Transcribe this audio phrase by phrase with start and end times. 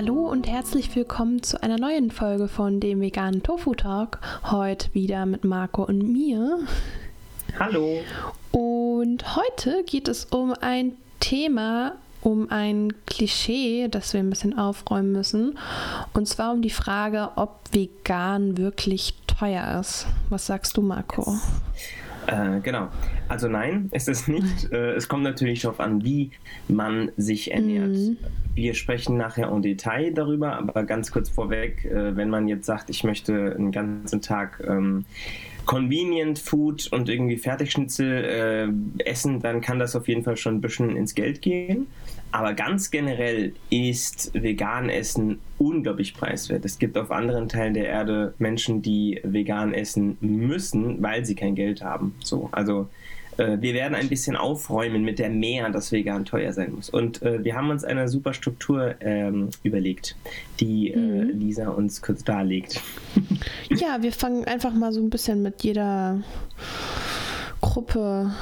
[0.00, 4.20] Hallo und herzlich willkommen zu einer neuen Folge von dem veganen Tofu Talk.
[4.48, 6.60] Heute wieder mit Marco und mir.
[7.58, 7.98] Hallo.
[8.52, 15.10] Und heute geht es um ein Thema, um ein Klischee, das wir ein bisschen aufräumen
[15.10, 15.58] müssen.
[16.12, 20.06] Und zwar um die Frage, ob vegan wirklich teuer ist.
[20.28, 21.28] Was sagst du, Marco?
[21.32, 22.07] Yes.
[22.28, 22.88] Äh, genau.
[23.28, 24.68] Also nein, es ist nicht.
[24.78, 26.30] Äh, es kommt natürlich darauf an, wie
[26.68, 27.88] man sich ernährt.
[27.88, 28.18] Mhm.
[28.54, 32.90] Wir sprechen nachher im Detail darüber, aber ganz kurz vorweg, äh, wenn man jetzt sagt,
[32.90, 35.06] ich möchte einen ganzen Tag ähm,
[35.68, 40.60] Convenient Food und irgendwie Fertigschnitzel äh, essen, dann kann das auf jeden Fall schon ein
[40.62, 41.88] bisschen ins Geld gehen.
[42.32, 46.64] Aber ganz generell ist vegan Essen unglaublich preiswert.
[46.64, 51.54] Es gibt auf anderen Teilen der Erde Menschen, die vegan essen müssen, weil sie kein
[51.54, 52.14] Geld haben.
[52.24, 52.88] So, also
[53.38, 56.90] äh, wir werden ein bisschen aufräumen mit der Mehr, dass vegan teuer sein muss.
[56.90, 60.16] Und äh, wir haben uns eine super Struktur ähm, überlegt,
[60.60, 61.38] die äh, mhm.
[61.38, 62.80] Lisa uns kurz darlegt.
[63.70, 66.22] Ja, wir fangen einfach mal so ein bisschen mit jeder
[67.60, 68.32] Gruppe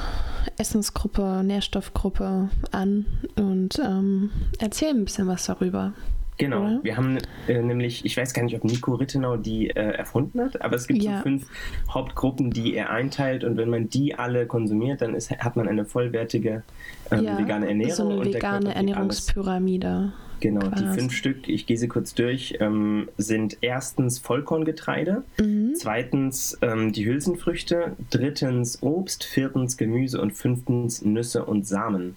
[0.57, 3.05] Essensgruppe, Nährstoffgruppe an
[3.35, 5.93] und ähm, erzählen ein bisschen was darüber.
[6.37, 6.79] Genau, oder?
[6.83, 10.61] wir haben äh, nämlich, ich weiß gar nicht, ob Nico Rittenau die äh, erfunden hat,
[10.61, 11.17] aber es gibt ja.
[11.17, 11.47] so fünf
[11.89, 15.85] Hauptgruppen, die er einteilt und wenn man die alle konsumiert, dann ist, hat man eine
[15.85, 16.63] vollwertige
[17.11, 17.95] ähm, ja, vegane Ernährung.
[17.95, 20.13] So eine vegane Ernährungspyramide.
[20.39, 20.83] Genau, quasi.
[20.83, 25.73] die fünf Stück, ich gehe sie kurz durch, ähm, sind erstens Vollkorngetreide, mhm.
[25.75, 32.15] zweitens ähm, die Hülsenfrüchte, drittens Obst, viertens Gemüse und fünftens Nüsse und Samen.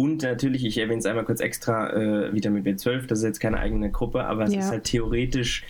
[0.00, 3.58] Und natürlich, ich erwähne es einmal kurz extra, äh, Vitamin B12, das ist jetzt keine
[3.58, 4.60] eigene Gruppe, aber es ja.
[4.60, 5.62] ist halt theoretisch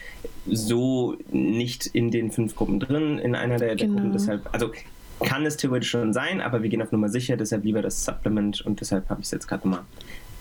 [0.46, 3.94] so nicht in den fünf Gruppen drin, in einer der, der genau.
[3.94, 4.12] Gruppen.
[4.12, 4.70] Deshalb, also
[5.18, 8.60] kann es theoretisch schon sein, aber wir gehen auf Nummer sicher, deshalb lieber das Supplement
[8.60, 9.80] und deshalb habe ich es jetzt gerade mal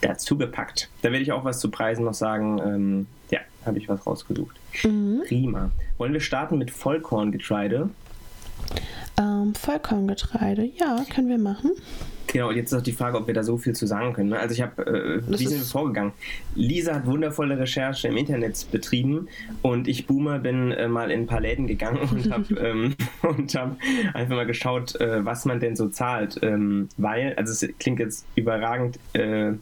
[0.02, 0.92] dazu gepackt.
[1.02, 2.62] Da werde ich auch was zu Preisen noch sagen.
[2.64, 4.56] Ähm, ja, habe ich was rausgesucht.
[4.84, 5.23] Mhm.
[5.28, 5.72] Prima.
[5.98, 7.89] Wollen wir starten mit Vollkorngetreide?
[9.20, 11.72] Ähm, Vollkorngetreide, ja, können wir machen.
[12.32, 14.30] Genau, und jetzt ist auch die Frage, ob wir da so viel zu sagen können.
[14.30, 14.40] Ne?
[14.40, 16.12] Also ich habe, äh, wie sind wir vorgegangen?
[16.54, 19.28] Lisa hat wundervolle Recherche im Internet betrieben
[19.64, 23.78] und ich Boomer bin äh, mal in ein paar Läden gegangen und habe ähm, hab
[24.14, 26.40] einfach mal geschaut, äh, was man denn so zahlt.
[26.44, 29.54] Ähm, weil, also es klingt jetzt überragend äh,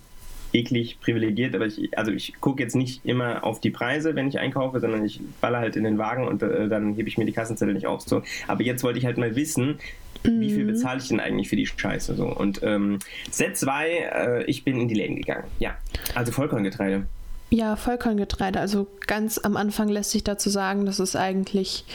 [0.53, 4.39] eklig privilegiert, aber ich, also ich gucke jetzt nicht immer auf die Preise, wenn ich
[4.39, 7.31] einkaufe, sondern ich baller halt in den Wagen und äh, dann hebe ich mir die
[7.31, 8.01] Kassenzettel nicht auf.
[8.01, 8.23] So.
[8.47, 9.79] Aber jetzt wollte ich halt mal wissen,
[10.23, 10.41] mhm.
[10.41, 10.67] wie viel mhm.
[10.67, 12.15] bezahle ich denn eigentlich für die Scheiße?
[12.15, 12.27] So.
[12.27, 12.99] Und ähm,
[13.31, 15.45] Set 2, äh, ich bin in die Läden gegangen.
[15.59, 15.77] Ja,
[16.15, 17.05] also Vollkorngetreide.
[17.49, 18.59] Ja, Vollkorngetreide.
[18.59, 21.85] Also ganz am Anfang lässt sich dazu sagen, dass es eigentlich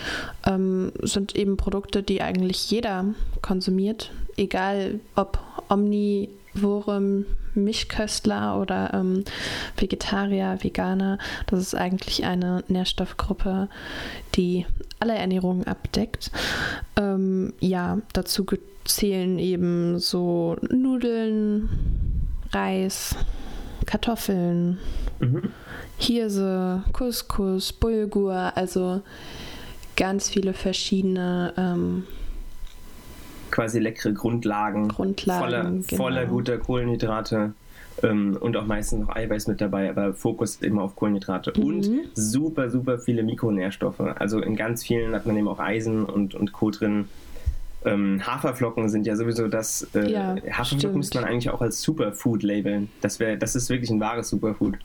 [0.46, 5.38] ähm, sind eben Produkte, die eigentlich jeder konsumiert, egal ob
[6.54, 9.24] Omnivorum, Mischköstler oder ähm,
[9.76, 11.18] Vegetarier, Veganer.
[11.46, 13.68] Das ist eigentlich eine Nährstoffgruppe,
[14.34, 14.66] die
[15.00, 16.30] alle Ernährungen abdeckt.
[16.96, 18.46] Ähm, ja, dazu
[18.84, 21.68] zählen eben so Nudeln,
[22.50, 23.16] Reis,
[23.86, 24.78] Kartoffeln,
[25.20, 25.50] mhm.
[25.98, 29.02] Hirse, Couscous, Bulgur, also
[29.96, 32.04] ganz viele verschiedene ähm,
[33.52, 35.82] quasi leckere Grundlagen, Grundlagen voller, genau.
[35.96, 37.52] voller guter Kohlenhydrate
[38.02, 41.64] ähm, und auch meistens noch Eiweiß mit dabei, aber Fokus immer auf Kohlenhydrate mhm.
[41.64, 44.00] und super, super viele Mikronährstoffe.
[44.00, 46.70] Also in ganz vielen hat man eben auch Eisen und, und Co.
[46.70, 47.08] drin.
[47.84, 49.88] Ähm, Haferflocken sind ja sowieso das.
[49.94, 52.88] Äh, ja, Haferflocken müsste man eigentlich auch als Superfood labeln.
[53.00, 54.76] Das, wär, das ist wirklich ein wahres Superfood.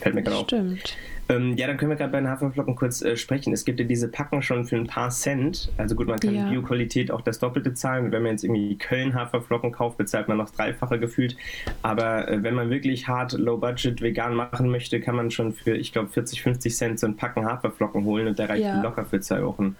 [0.00, 0.46] Fällt mir gerade auf.
[0.46, 0.96] Stimmt.
[1.28, 3.52] Ähm, ja, dann können wir gerade bei den Haferflocken kurz äh, sprechen.
[3.52, 5.70] Es gibt ja diese Packen schon für ein paar Cent.
[5.76, 6.48] Also gut, man kann ja.
[6.48, 8.12] Bio-Qualität auch das Doppelte zahlen.
[8.12, 11.36] Wenn man jetzt irgendwie Köln Haferflocken kauft, bezahlt man noch dreifache gefühlt.
[11.82, 15.92] Aber äh, wenn man wirklich hart, low-budget, vegan machen möchte, kann man schon für, ich
[15.92, 18.82] glaube, 40, 50 Cent so ein Packen Haferflocken holen und der reicht ja.
[18.82, 19.76] locker für zwei Wochen.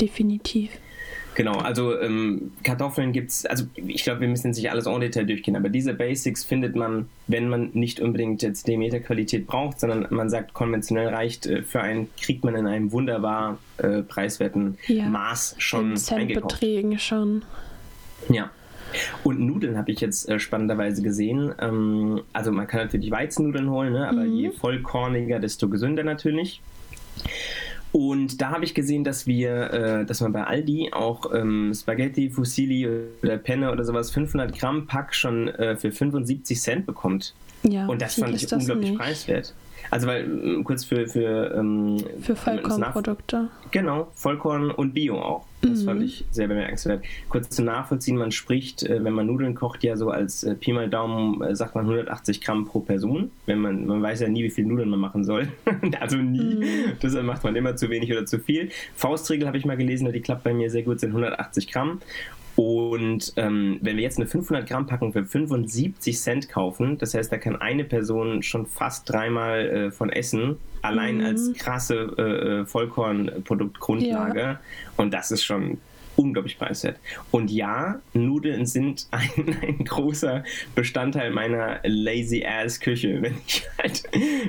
[0.00, 0.70] Definitiv.
[1.34, 5.00] Genau, also ähm, Kartoffeln gibt es, also ich glaube, wir müssen jetzt nicht alles en
[5.00, 10.06] Detail durchgehen, aber diese Basics findet man, wenn man nicht unbedingt jetzt Demeter-Qualität braucht, sondern
[10.10, 15.06] man sagt, konventionell reicht äh, für einen, kriegt man in einem wunderbar äh, preiswerten ja,
[15.06, 16.60] Maß schon eingekauft.
[16.60, 17.42] Beträgen schon.
[18.28, 18.50] Ja.
[19.22, 21.54] Und Nudeln habe ich jetzt äh, spannenderweise gesehen.
[21.60, 24.08] Ähm, also man kann natürlich Weizennudeln holen, ne?
[24.08, 24.34] aber mhm.
[24.34, 26.60] je vollkorniger, desto gesünder natürlich.
[27.92, 32.30] Und da habe ich gesehen, dass wir, äh, dass man bei Aldi auch ähm, Spaghetti,
[32.30, 32.88] Fusilli
[33.22, 37.34] oder Penne oder sowas 500 Gramm Pack schon äh, für 75 Cent bekommt.
[37.62, 38.98] Ja, und das fand ich unglaublich nicht.
[38.98, 39.54] preiswert.
[39.90, 43.48] Also weil äh, kurz für für ähm, für Vollkornprodukte.
[43.70, 45.46] Genau, Vollkorn und Bio auch.
[45.62, 45.84] Das mhm.
[45.84, 47.04] fand ich sehr bemerkenswert.
[47.28, 50.72] Kurz zum Nachvollziehen, man spricht, äh, wenn man Nudeln kocht, ja so als äh, Pi
[50.72, 53.30] mal Daumen, sagt man 180 Gramm pro Person.
[53.46, 55.48] Wenn man, man weiß ja nie, wie viel Nudeln man machen soll.
[56.00, 56.54] also nie.
[56.54, 56.64] Mhm.
[57.02, 58.70] Deshalb macht man immer zu wenig oder zu viel.
[58.94, 62.00] Faustregel habe ich mal gelesen, die klappt bei mir sehr gut, sind 180 Gramm.
[62.60, 67.32] Und ähm, wenn wir jetzt eine 500 Gramm Packung für 75 Cent kaufen, das heißt,
[67.32, 71.24] da kann eine Person schon fast dreimal äh, von essen, allein mhm.
[71.24, 72.22] als krasse äh,
[72.60, 74.40] äh Vollkornproduktgrundlage.
[74.40, 74.60] Ja.
[74.98, 75.78] Und das ist schon
[76.16, 76.98] unglaublich preiswert.
[77.30, 83.22] Und ja, Nudeln sind ein, ein großer Bestandteil meiner lazy ass Küche.
[83.22, 84.02] Wenn ich halt,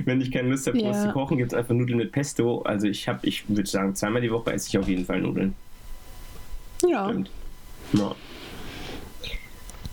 [0.04, 0.90] wenn ich keine Lust habe, ja.
[0.90, 2.60] was zu kochen, gibt es einfach Nudeln mit Pesto.
[2.60, 5.54] Also ich habe, ich würde sagen, zweimal die Woche esse ich auf jeden Fall Nudeln.
[6.86, 7.08] Ja.
[7.08, 7.30] Stimmt.
[7.92, 8.14] Ja.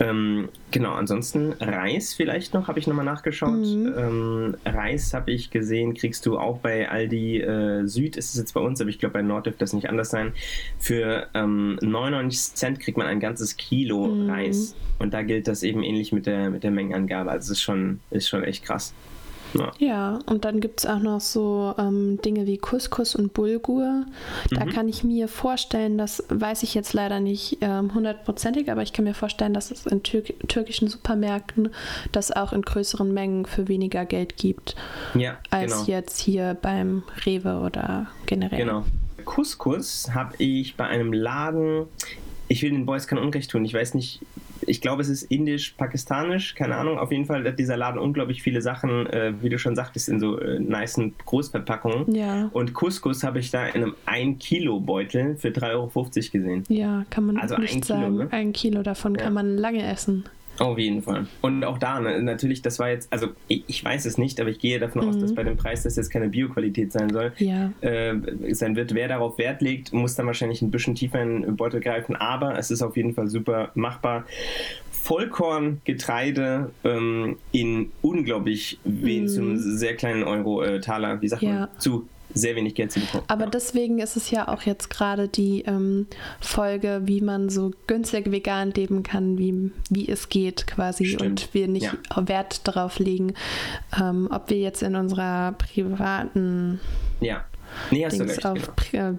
[0.02, 3.60] Ähm, genau, ansonsten Reis vielleicht noch, habe ich nochmal nachgeschaut.
[3.60, 3.94] Mhm.
[3.98, 8.54] Ähm, Reis habe ich gesehen, kriegst du auch bei Aldi äh, Süd, ist es jetzt
[8.54, 10.32] bei uns, aber ich glaube bei Nord dürfte das nicht anders sein.
[10.78, 14.30] Für ähm, 99 Cent kriegt man ein ganzes Kilo mhm.
[14.30, 14.76] Reis.
[15.00, 17.32] Und da gilt das eben ähnlich mit der, mit der Mengenangabe.
[17.32, 18.94] Also es ist schon, ist schon echt krass.
[19.54, 19.72] Ja.
[19.80, 24.06] ja, und dann gibt es auch noch so ähm, Dinge wie Couscous und Bulgur.
[24.52, 24.70] Da mhm.
[24.70, 28.94] kann ich mir vorstellen, das weiß ich jetzt leider nicht ähm, hundertprozentig, ähm, aber ich
[28.94, 31.70] kann mir vorstellen, dass es in Tür türkischen Supermärkten
[32.12, 34.76] das auch in größeren Mengen für weniger Geld gibt,
[35.16, 35.86] ja, als genau.
[35.86, 38.60] jetzt hier beim Rewe oder generell.
[38.60, 38.86] Genau.
[39.26, 41.86] Couscous habe ich bei einem Laden,
[42.48, 44.22] ich will den Boys kein Unrecht tun, ich weiß nicht,
[44.68, 46.98] ich glaube, es ist indisch, pakistanisch, keine Ahnung.
[46.98, 50.20] Auf jeden Fall hat dieser Laden unglaublich viele Sachen, äh, wie du schon sagtest, in
[50.20, 52.14] so äh, niceen Großverpackungen.
[52.14, 52.50] Ja.
[52.54, 56.64] Und Couscous habe ich da in einem 1 Kilo Beutel für 3,50 Euro gesehen.
[56.70, 58.02] Ja, kann man also nicht ein sagen.
[58.04, 58.32] Kilo, ne?
[58.32, 59.22] Ein Kilo davon ja.
[59.22, 60.26] kann man lange essen.
[60.60, 61.26] Auf jeden Fall.
[61.42, 64.50] Und auch da, ne, natürlich, das war jetzt, also ich, ich, weiß es nicht, aber
[64.50, 65.10] ich gehe davon mhm.
[65.10, 65.36] aus, dass mhm.
[65.36, 67.32] bei dem Preis das jetzt keine Bioqualität sein soll.
[67.38, 67.72] Ja.
[67.82, 68.16] Äh,
[68.54, 71.80] sein wird, wer darauf Wert legt, muss dann wahrscheinlich ein bisschen tiefer in den Beutel
[71.80, 74.26] greifen, aber es ist auf jeden Fall super machbar.
[74.92, 79.28] Vollkorngetreide ähm, in unglaublich wen, mm.
[79.30, 81.52] zum sehr kleinen Euro-Taler, äh, wie sagt ja.
[81.52, 83.24] man, zu sehr wenig Geld zu bekommen.
[83.28, 86.08] Aber deswegen ist es ja auch jetzt gerade die ähm,
[86.40, 91.22] Folge, wie man so günstig vegan leben kann, wie, wie es geht quasi Stimmt.
[91.24, 92.28] und wir nicht ja.
[92.28, 93.34] Wert darauf legen,
[94.00, 96.80] ähm, ob wir jetzt in unserer privaten
[97.20, 97.44] ja.
[97.92, 99.18] nee, Dings du recht, auf genau.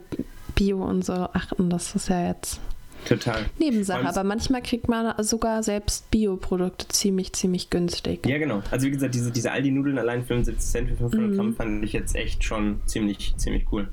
[0.55, 1.71] Bio und so achten.
[1.71, 2.61] Das ist ja jetzt
[3.07, 3.47] Total.
[3.59, 8.27] Nebensache, aber manchmal kriegt man sogar selbst Bioprodukte ziemlich, ziemlich günstig.
[8.27, 8.63] Ja, genau.
[8.71, 11.37] Also wie gesagt, diese, diese Aldi-Nudeln allein 75 Cent für 500 mhm.
[11.37, 13.89] Gramm fand ich jetzt echt schon ziemlich, ziemlich cool.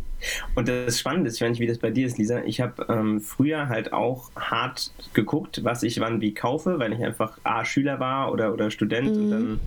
[0.55, 2.85] Und das Spannende ist, ich weiß nicht, wie das bei dir ist, Lisa, ich habe
[2.89, 7.63] ähm, früher halt auch hart geguckt, was ich wann wie kaufe, weil ich einfach A,
[7.65, 9.23] Schüler war oder, oder Student mhm.
[9.23, 9.59] und dann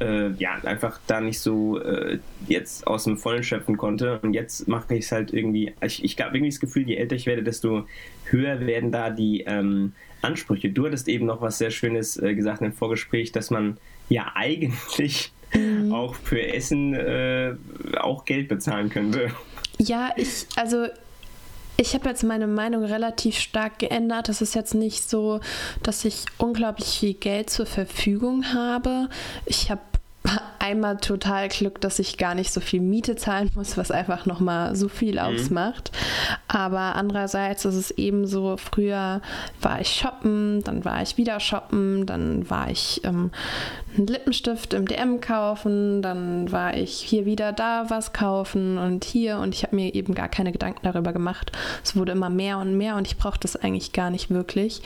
[0.00, 4.18] äh, ja, einfach da nicht so äh, jetzt aus dem Vollen schöpfen konnte.
[4.22, 7.16] Und jetzt mache ich es halt irgendwie, ich, ich habe irgendwie das Gefühl, je älter
[7.16, 7.86] ich werde, desto
[8.24, 9.92] höher werden da die ähm,
[10.22, 10.70] Ansprüche.
[10.70, 13.76] Du hattest eben noch was sehr Schönes äh, gesagt im Vorgespräch, dass man
[14.08, 15.92] ja eigentlich mhm.
[15.92, 17.54] auch für Essen äh,
[17.98, 19.30] auch Geld bezahlen könnte.
[19.78, 20.86] Ja, ich, also
[21.80, 24.28] ich habe jetzt meine Meinung relativ stark geändert.
[24.28, 25.40] Es ist jetzt nicht so,
[25.82, 29.08] dass ich unglaublich viel Geld zur Verfügung habe.
[29.46, 29.80] Ich habe
[30.60, 34.76] einmal total Glück, dass ich gar nicht so viel Miete zahlen muss, was einfach nochmal
[34.76, 35.18] so viel mhm.
[35.18, 35.90] ausmacht.
[36.46, 39.20] Aber andererseits ist es eben so, früher
[39.60, 43.30] war ich shoppen, dann war ich wieder shoppen, dann war ich ähm,
[43.96, 49.38] einen Lippenstift im DM kaufen, dann war ich hier wieder da was kaufen und hier
[49.38, 51.52] und ich habe mir eben gar keine Gedanken darüber gemacht.
[51.82, 54.82] Es wurde immer mehr und mehr und ich brauche das eigentlich gar nicht wirklich.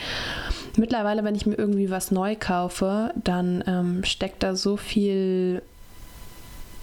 [0.76, 5.62] Mittlerweile, wenn ich mir irgendwie was neu kaufe, dann ähm, steckt da so viel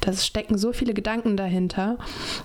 [0.02, 1.98] da stecken so viele Gedanken dahinter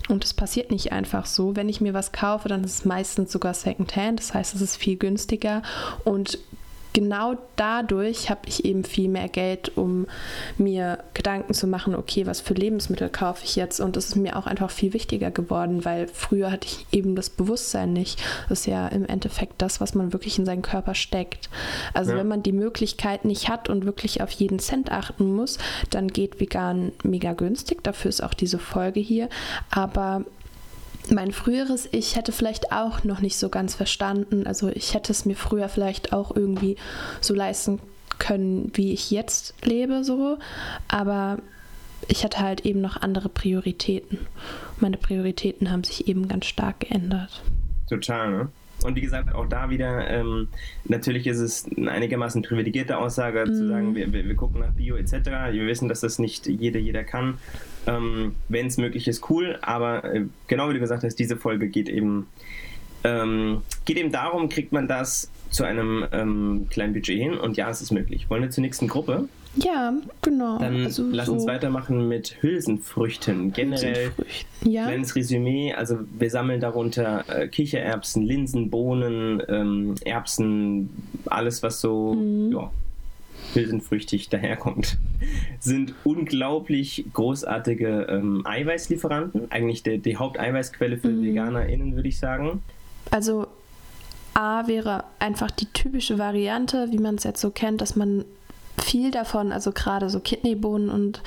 [0.09, 1.57] und es passiert nicht einfach so.
[1.57, 4.77] Wenn ich mir was kaufe, dann ist es meistens sogar Secondhand, das heißt, es ist
[4.77, 5.63] viel günstiger
[6.05, 6.39] und
[6.97, 10.07] genau dadurch habe ich eben viel mehr Geld, um
[10.57, 13.81] mir Gedanken zu machen, okay, was für Lebensmittel kaufe ich jetzt?
[13.81, 17.29] Und das ist mir auch einfach viel wichtiger geworden, weil früher hatte ich eben das
[17.29, 18.19] Bewusstsein nicht.
[18.49, 21.51] Das ist ja im Endeffekt das, was man wirklich in seinen Körper steckt.
[21.93, 22.17] Also ja.
[22.17, 25.59] wenn man die Möglichkeit nicht hat und wirklich auf jeden Cent achten muss,
[25.91, 27.85] dann geht vegan mega günstig.
[27.85, 29.29] Dafür ist auch diese Folge hier.
[29.71, 30.25] Aber
[31.13, 34.47] mein früheres Ich hätte vielleicht auch noch nicht so ganz verstanden.
[34.47, 36.77] Also ich hätte es mir früher vielleicht auch irgendwie
[37.21, 37.81] so leisten
[38.19, 40.39] können, wie ich jetzt lebe, so.
[40.89, 41.39] Aber
[42.09, 44.27] ich hatte halt eben noch andere Prioritäten.
[44.81, 47.43] Meine Prioritäten haben sich eben ganz stark geändert.
[47.89, 48.49] Total, ne?
[48.83, 50.49] Und wie gesagt, auch da wieder, ähm,
[50.85, 53.55] natürlich ist es eine einigermaßen privilegierte Aussage mm.
[53.55, 53.69] zu mhm.
[53.69, 55.13] sagen, wir, wir, wir, gucken nach Bio etc.
[55.51, 57.39] Wir wissen, dass das nicht jeder, jeder kann.
[57.87, 59.59] Ähm, Wenn es möglich ist, cool.
[59.63, 62.27] Aber äh, genau wie du gesagt hast, diese Folge geht eben,
[63.07, 67.39] ähm, geht eben darum, kriegt man das zu einem ähm, kleinen Budget hin.
[67.39, 68.29] Und ja, es ist möglich.
[68.29, 69.29] Wollen wir zur nächsten Gruppe?
[69.57, 70.59] Ja, genau.
[70.59, 73.53] Dann also lass so uns weitermachen mit Hülsenfrüchten.
[73.53, 74.87] Generell Hülsenfrüchten, ja.
[74.87, 75.73] kleines Resümee.
[75.73, 80.91] Also wir sammeln darunter äh, Kichererbsen, Linsen, Bohnen, ähm, Erbsen,
[81.27, 82.53] alles was so mhm.
[82.53, 82.71] ja,
[83.55, 84.99] hülsenfrüchtig daherkommt.
[85.61, 89.51] Sind unglaublich großartige ähm, Eiweißlieferanten.
[89.51, 91.25] Eigentlich die, die Haupteiweißquelle für mhm.
[91.25, 92.63] VeganerInnen, würde ich sagen.
[93.11, 93.47] Also
[94.35, 98.25] A wäre einfach die typische Variante, wie man es jetzt so kennt, dass man
[98.83, 101.23] viel davon, also gerade so Kidneybohnen und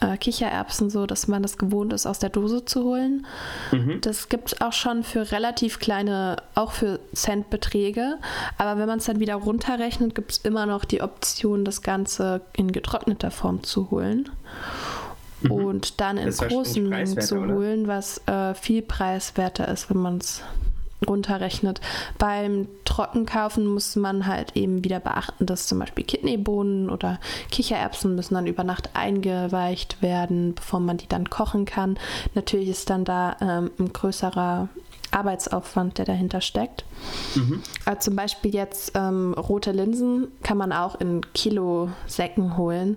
[0.00, 3.26] äh, Kichererbsen, so, dass man das gewohnt ist, aus der Dose zu holen.
[3.70, 4.00] Mhm.
[4.00, 8.18] Das gibt es auch schon für relativ kleine, auch für Centbeträge.
[8.58, 12.40] Aber wenn man es dann wieder runterrechnet, gibt es immer noch die Option, das Ganze
[12.56, 14.28] in getrockneter Form zu holen.
[15.42, 15.50] Mhm.
[15.50, 20.42] Und dann in großen Mengen zu holen, was äh, viel preiswerter ist, wenn man es
[21.04, 21.80] runterrechnet.
[22.18, 27.18] Beim Trockenkaufen muss man halt eben wieder beachten, dass zum Beispiel Kidneybohnen oder
[27.50, 31.98] Kichererbsen müssen dann über Nacht eingeweicht werden, bevor man die dann kochen kann.
[32.34, 34.68] Natürlich ist dann da ähm, ein größerer
[35.12, 36.84] Arbeitsaufwand, der dahinter steckt.
[37.34, 37.62] Mhm.
[37.84, 42.96] Also zum Beispiel jetzt ähm, rote Linsen kann man auch in Kilo-Säcken holen.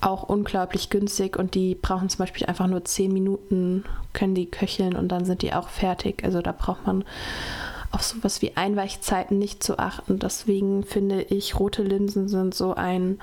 [0.00, 4.96] Auch unglaublich günstig und die brauchen zum Beispiel einfach nur 10 Minuten, können die köcheln
[4.96, 6.24] und dann sind die auch fertig.
[6.24, 7.04] Also da braucht man
[7.90, 10.18] auf sowas wie Einweichzeiten nicht zu achten.
[10.18, 13.18] Deswegen finde ich, rote Linsen sind so ein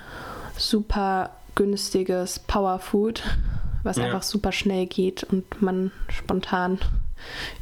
[0.57, 3.23] super günstiges Powerfood,
[3.83, 4.05] was ja.
[4.05, 6.79] einfach super schnell geht und man spontan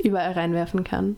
[0.04, 1.16] überall reinwerfen kann.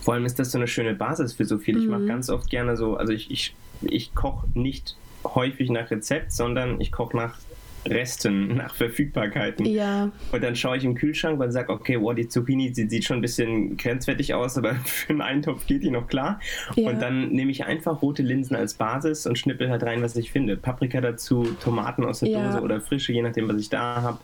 [0.00, 1.78] Vor allem ist das so eine schöne Basis für so viel.
[1.78, 2.08] Ich mache mhm.
[2.08, 6.90] ganz oft gerne so, also ich, ich, ich koche nicht häufig nach Rezept, sondern ich
[6.90, 7.38] koche nach
[7.86, 9.66] Resten, nach Verfügbarkeiten.
[9.66, 10.10] Ja.
[10.30, 13.18] Und dann schaue ich im Kühlschrank und sage, okay, wow, die Zucchini die sieht schon
[13.18, 16.40] ein bisschen grenzwertig aus, aber für einen Eintopf geht die noch klar.
[16.76, 16.90] Ja.
[16.90, 20.30] Und dann nehme ich einfach rote Linsen als Basis und schnippel halt rein, was ich
[20.30, 20.56] finde.
[20.56, 22.44] Paprika dazu, Tomaten aus der ja.
[22.44, 24.18] Dose oder frische, je nachdem, was ich da habe.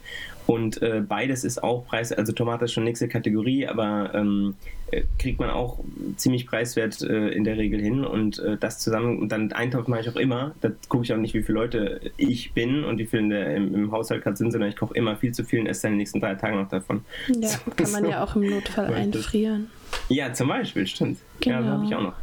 [0.48, 4.54] Und äh, beides ist auch preis, also Tomate ist schon nächste Kategorie, aber ähm,
[4.90, 5.78] äh, kriegt man auch
[6.16, 8.02] ziemlich preiswert äh, in der Regel hin.
[8.02, 10.54] Und äh, das zusammen, und dann Eintopf mache ich auch immer.
[10.62, 13.56] Da gucke ich auch nicht, wie viele Leute ich bin und wie viele in der,
[13.56, 15.90] im, im, Haushalt gerade sind, sondern ich koche immer viel zu viel und esse dann
[15.90, 17.04] in den nächsten drei Tagen noch davon.
[17.28, 18.10] Ja, so, kann man so.
[18.10, 19.70] ja auch im Notfall einfrieren.
[20.08, 21.18] Ja, zum Beispiel, stimmt.
[21.40, 21.60] Genau.
[21.60, 22.14] Ja, habe ich auch noch.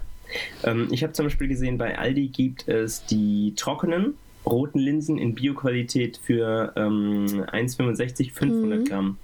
[0.64, 4.16] Ähm, ich habe zum Beispiel gesehen, bei Aldi gibt es die trockenen
[4.46, 8.86] roten Linsen in Bioqualität für ähm, 1,65, 500 mhm.
[8.86, 9.18] Gramm.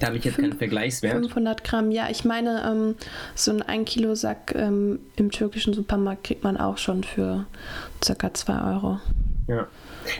[0.00, 1.14] Da habe ich jetzt keinen Vergleichswert.
[1.14, 2.08] 500 Gramm, ja.
[2.10, 2.94] Ich meine, ähm,
[3.34, 7.46] so ein 1 Kilo Sack ähm, im türkischen Supermarkt kriegt man auch schon für
[8.00, 8.34] ca.
[8.34, 9.00] 2 Euro.
[9.48, 9.66] Ja,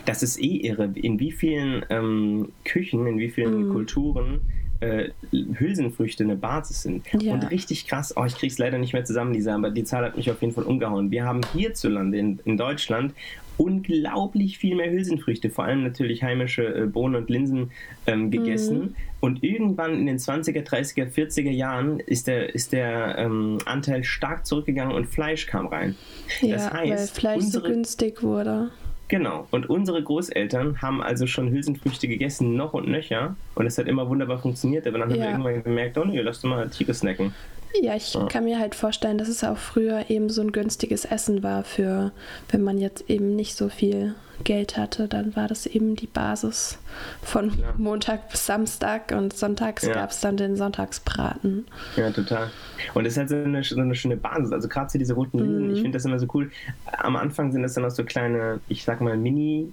[0.05, 0.89] das ist eh irre.
[0.95, 3.71] In wie vielen ähm, Küchen, in wie vielen mm.
[3.71, 4.41] Kulturen
[4.81, 7.05] äh, Hülsenfrüchte eine Basis sind.
[7.19, 7.33] Ja.
[7.33, 10.17] Und richtig krass, oh, ich krieg's leider nicht mehr zusammen, Lisa, aber die Zahl hat
[10.17, 11.11] mich auf jeden Fall umgehauen.
[11.11, 13.13] Wir haben hierzulande in, in Deutschland
[13.59, 17.71] unglaublich viel mehr Hülsenfrüchte, vor allem natürlich heimische äh, Bohnen und Linsen
[18.07, 18.79] ähm, gegessen.
[18.79, 18.95] Mhm.
[19.19, 24.45] Und irgendwann in den 20er, 30er, 40er Jahren ist der, ist der ähm, Anteil stark
[24.45, 25.95] zurückgegangen und Fleisch kam rein.
[26.39, 28.71] Ja, das heißt, weil Fleisch unsere, so günstig wurde.
[29.09, 29.47] Genau.
[29.49, 33.35] Und unsere Großeltern haben also schon Hülsenfrüchte gegessen, noch und nöcher.
[33.55, 34.87] Und es hat immer wunderbar funktioniert.
[34.87, 35.25] Aber dann haben ja.
[35.25, 37.33] wir irgendwann gemerkt, oh nee, lass doch mal Tiere snacken.
[37.81, 38.25] Ja, ich ja.
[38.27, 42.11] kann mir halt vorstellen, dass es auch früher eben so ein günstiges Essen war für,
[42.49, 46.77] wenn man jetzt eben nicht so viel Geld hatte, dann war das eben die Basis
[47.21, 47.73] von ja.
[47.77, 49.93] Montag bis Samstag und sonntags ja.
[49.93, 51.65] gab es dann den Sonntagsbraten.
[51.95, 52.49] Ja, total.
[52.93, 54.51] Und das ist halt so eine, so eine schöne Basis.
[54.51, 55.73] Also gerade für diese roten Linsen, mhm.
[55.73, 56.51] ich finde das immer so cool.
[56.97, 59.71] Am Anfang sind das dann auch so kleine, ich sag mal, Mini-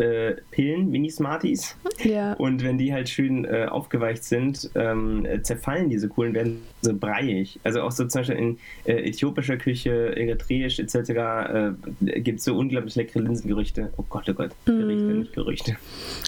[0.00, 1.76] äh, Pillen, Mini-Smarties.
[2.02, 2.34] Ja.
[2.34, 7.58] Und wenn die halt schön äh, aufgeweicht sind, ähm, zerfallen diese Kohlen, werden so breiig.
[7.64, 10.96] Also auch so zum Beispiel in äh, äthiopischer Küche, eritreisch etc.
[11.10, 13.92] Äh, gibt es so unglaublich leckere Linsengerüchte.
[13.96, 15.18] Oh Gott, oh Gott, Gerichte, mm.
[15.18, 15.76] nicht Gerüchte.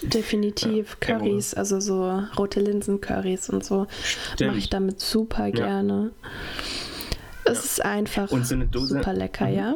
[0.03, 0.97] Definitiv.
[1.07, 3.87] Ja, Currys, also so rote Linsen-Currys und so
[4.39, 6.11] mache ich damit super gerne.
[6.23, 7.51] Ja.
[7.51, 9.55] Es ist einfach so super lecker, mhm.
[9.55, 9.75] ja.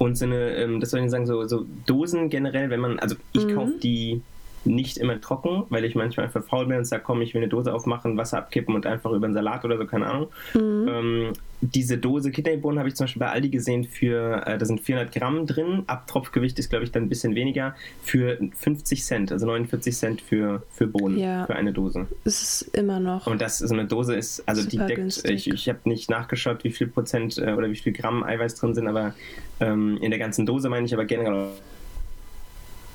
[0.00, 3.16] Und so eine, ähm, das soll ich sagen, so, so Dosen generell, wenn man, also
[3.32, 3.54] ich mhm.
[3.54, 4.22] kaufe die
[4.64, 7.48] nicht immer trocken, weil ich manchmal einfach faul bin und sage, komm, ich will eine
[7.48, 10.28] Dose aufmachen, Wasser abkippen und einfach über einen Salat oder so, keine Ahnung.
[10.54, 10.88] Mhm.
[10.88, 14.80] Ähm, diese Dose Kidneybohnen habe ich zum Beispiel bei Aldi gesehen für, äh, da sind
[14.80, 19.46] 400 Gramm drin, Abtropfgewicht ist glaube ich dann ein bisschen weniger, für 50 Cent, also
[19.46, 21.46] 49 Cent für, für Bohnen, ja.
[21.46, 22.06] für eine Dose.
[22.24, 23.26] Es ist immer noch.
[23.26, 25.32] Und das, so eine Dose ist, also die deckt, günstig.
[25.32, 28.74] ich, ich habe nicht nachgeschaut, wie viel Prozent äh, oder wie viel Gramm Eiweiß drin
[28.74, 29.14] sind, aber
[29.60, 31.48] ähm, in der ganzen Dose meine ich, aber generell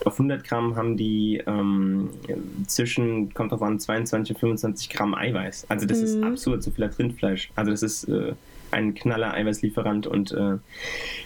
[0.05, 2.09] auf 100 Gramm haben die ähm,
[2.67, 5.65] zwischen, kommt auf an, 22 und 25 Gramm Eiweiß.
[5.69, 6.05] Also das mhm.
[6.05, 7.51] ist absurd, so viel als Rindfleisch.
[7.55, 8.33] Also das ist äh,
[8.71, 10.57] ein knaller Eiweißlieferant und äh,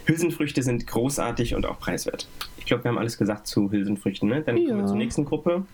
[0.05, 2.27] Hülsenfrüchte sind großartig und auch preiswert.
[2.57, 4.29] Ich glaube, wir haben alles gesagt zu Hülsenfrüchten.
[4.29, 4.41] Ne?
[4.41, 4.69] Dann ja.
[4.69, 5.65] kommen wir zur nächsten Gruppe.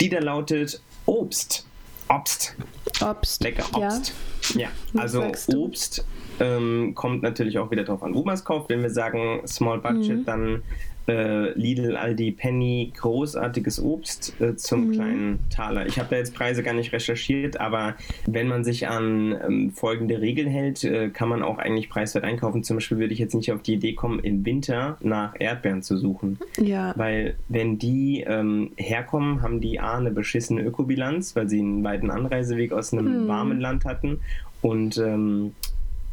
[0.00, 1.66] Die da lautet Obst.
[2.08, 2.56] Obst.
[3.00, 3.42] Obst.
[3.42, 4.12] Lecker Obst.
[4.54, 4.68] Ja, ja.
[5.00, 5.24] also
[5.54, 6.04] Obst
[6.40, 8.68] ähm, kommt natürlich auch wieder darauf an, wo man es kauft.
[8.68, 10.24] Wenn wir sagen Small Budget, mhm.
[10.24, 10.62] dann
[11.08, 14.92] äh, Lidl, Aldi, Penny, großartiges Obst äh, zum mhm.
[14.92, 15.86] kleinen Taler.
[15.86, 17.94] Ich habe da jetzt Preise gar nicht recherchiert, aber
[18.26, 22.64] wenn man sich an ähm, folgende Regeln hält, äh, kann man auch eigentlich preiswert einkaufen.
[22.64, 25.96] Zum Beispiel würde ich jetzt nicht auf die Idee kommen, im Winter nach Erdbeeren zu
[25.96, 26.38] suchen.
[26.58, 26.92] Ja.
[26.96, 32.10] Weil wenn die ähm, herkommen, haben die A eine beschissene Ökobilanz, weil sie einen weiten
[32.10, 33.28] Anreiseweg aus einem mhm.
[33.28, 34.20] warmen Land hatten
[34.62, 35.52] und ähm,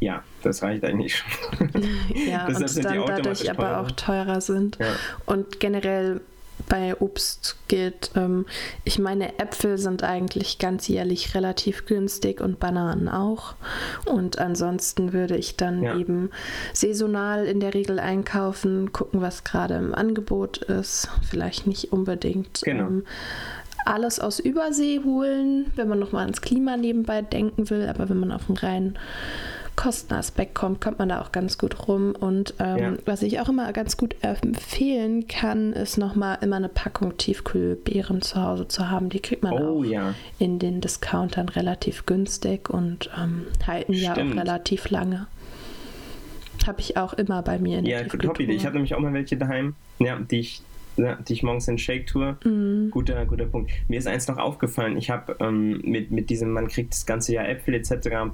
[0.00, 1.70] ja, das reicht eigentlich schon.
[2.14, 4.78] ja, und dann dadurch aber auch teurer sind.
[4.80, 4.86] Ja.
[5.26, 6.20] Und generell
[6.68, 8.46] bei Obst gilt, ähm,
[8.84, 13.54] ich meine, Äpfel sind eigentlich ganzjährlich relativ günstig und Bananen auch.
[14.06, 15.96] Und ansonsten würde ich dann ja.
[15.96, 16.30] eben
[16.72, 21.08] saisonal in der Regel einkaufen, gucken, was gerade im Angebot ist.
[21.28, 22.62] Vielleicht nicht unbedingt.
[22.62, 22.86] Genau.
[22.86, 23.04] Ähm,
[23.84, 28.30] alles aus Übersee holen, wenn man nochmal ans Klima nebenbei denken will, aber wenn man
[28.30, 28.98] auf den reinen
[29.76, 32.14] Kostenaspekt kommt, kommt man da auch ganz gut rum.
[32.18, 32.92] Und ähm, ja.
[33.04, 38.42] was ich auch immer ganz gut empfehlen kann, ist nochmal immer eine Packung Tiefkühlbeeren zu
[38.42, 39.08] Hause zu haben.
[39.08, 40.14] Die kriegt man oh, auch ja.
[40.38, 44.16] in den Discountern relativ günstig und ähm, halten Stimmt.
[44.16, 45.26] ja auch relativ lange.
[46.66, 48.52] Habe ich auch immer bei mir in der Ja, top Idee.
[48.52, 50.62] Ich habe nämlich auch mal welche daheim, ja, die ich
[50.96, 52.36] ja, die ich morgens in Shake tue.
[52.44, 52.90] Mhm.
[52.90, 53.70] Guter, guter Punkt.
[53.88, 54.96] Mir ist eins noch aufgefallen.
[54.96, 58.32] Ich habe ähm, mit, mit diesem, man kriegt das ganze Jahr Äpfel etc.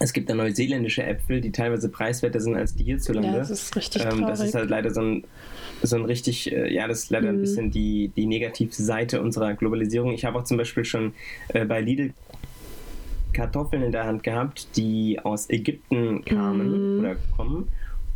[0.00, 3.30] Es gibt da neuseeländische Äpfel, die teilweise preiswerter sind als die hierzulande.
[3.30, 5.24] Ja, das ist richtig ähm, Das ist halt leider so ein,
[5.82, 7.38] so ein richtig, äh, ja, das ist leider mhm.
[7.38, 10.12] ein bisschen die, die negative Seite unserer Globalisierung.
[10.12, 11.14] Ich habe auch zum Beispiel schon
[11.48, 12.12] äh, bei Lidl
[13.32, 17.00] Kartoffeln in der Hand gehabt, die aus Ägypten kamen mhm.
[17.00, 17.68] oder kommen.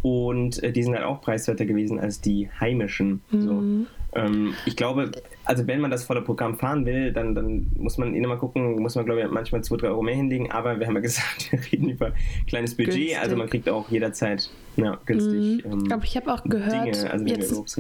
[0.03, 3.23] Und äh, die sind halt auch preiswerter gewesen als die heimischen.
[3.31, 3.41] Mhm.
[3.41, 3.87] So.
[4.15, 5.11] Ähm, ich glaube,
[5.45, 8.95] also wenn man das volle Programm fahren will, dann, dann muss man mal gucken, muss
[8.95, 11.61] man glaube ich manchmal 2, 3 Euro mehr hinlegen, aber wir haben ja gesagt, wir
[11.73, 12.13] reden über
[12.47, 13.19] kleines Budget, günstig.
[13.19, 15.65] also man kriegt auch jederzeit ja, günstig.
[15.65, 15.73] Mhm.
[15.73, 17.79] Ähm, aber ich habe auch gehört, Dinge, also jetzt,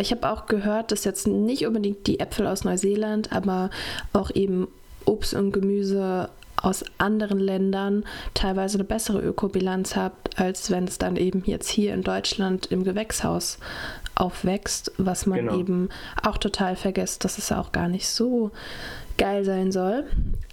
[0.00, 3.70] ich habe auch gehört, dass jetzt nicht unbedingt die Äpfel aus Neuseeland, aber
[4.12, 4.68] auch eben
[5.04, 11.16] Obst und Gemüse aus anderen Ländern teilweise eine bessere Ökobilanz habt, als wenn es dann
[11.16, 13.58] eben jetzt hier in Deutschland im Gewächshaus
[14.16, 15.58] aufwächst, was man genau.
[15.58, 15.88] eben
[16.22, 18.50] auch total vergisst, dass es auch gar nicht so
[19.18, 20.04] geil sein soll.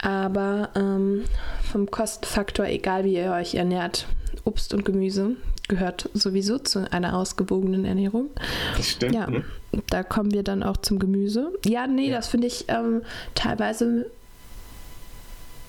[0.02, 1.24] Aber ähm,
[1.72, 4.08] vom Kostenfaktor, egal wie ihr euch ernährt,
[4.46, 5.32] Obst und Gemüse
[5.70, 8.30] gehört sowieso zu einer ausgewogenen Ernährung.
[8.76, 9.16] Das stimmt.
[9.16, 9.44] Ja, ne?
[9.88, 11.54] da kommen wir dann auch zum Gemüse.
[11.66, 12.18] Ja, nee, ja.
[12.18, 13.02] das finde ich ähm,
[13.34, 14.06] teilweise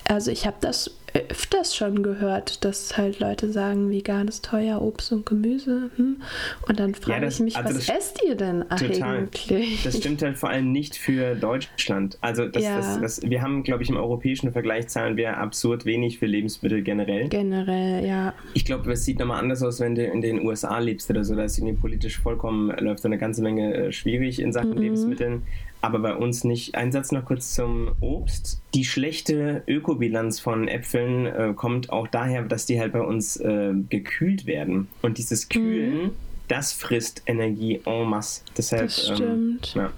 [0.05, 5.13] also ich habe das öfters schon gehört, dass halt Leute sagen, vegan ist teuer, Obst
[5.13, 5.91] und Gemüse.
[5.97, 6.21] Hm?
[6.69, 9.19] Und dann frage ja, ich mich, also was esst ihr denn total.
[9.19, 9.85] eigentlich?
[9.85, 12.19] Das stimmt halt vor allem nicht für Deutschland.
[12.21, 12.77] Also das, ja.
[12.77, 16.83] das, das, wir haben, glaube ich, im europäischen Vergleich zahlen wir absurd wenig für Lebensmittel
[16.83, 17.29] generell.
[17.29, 18.35] Generell, ja.
[18.55, 21.37] Ich glaube, es sieht nochmal anders aus, wenn du in den USA lebst oder so.
[21.37, 24.79] Da ist irgendwie politisch vollkommen, läuft so eine ganze Menge äh, schwierig in Sachen mhm.
[24.79, 25.43] Lebensmitteln
[25.85, 26.75] aber bei uns nicht.
[26.77, 28.63] Ein Satz noch kurz zum Obst.
[28.73, 33.75] Die schlechte Ökobilanz von Äpfeln äh, kommt auch daher, dass die halt bei uns äh,
[33.91, 34.89] gekühlt werden.
[35.03, 36.11] Und dieses Kühlen, mhm.
[36.49, 38.43] das frisst Energie en masse.
[38.57, 39.75] Deshalb, das ähm, stimmt.
[39.77, 39.93] Ähm, ja.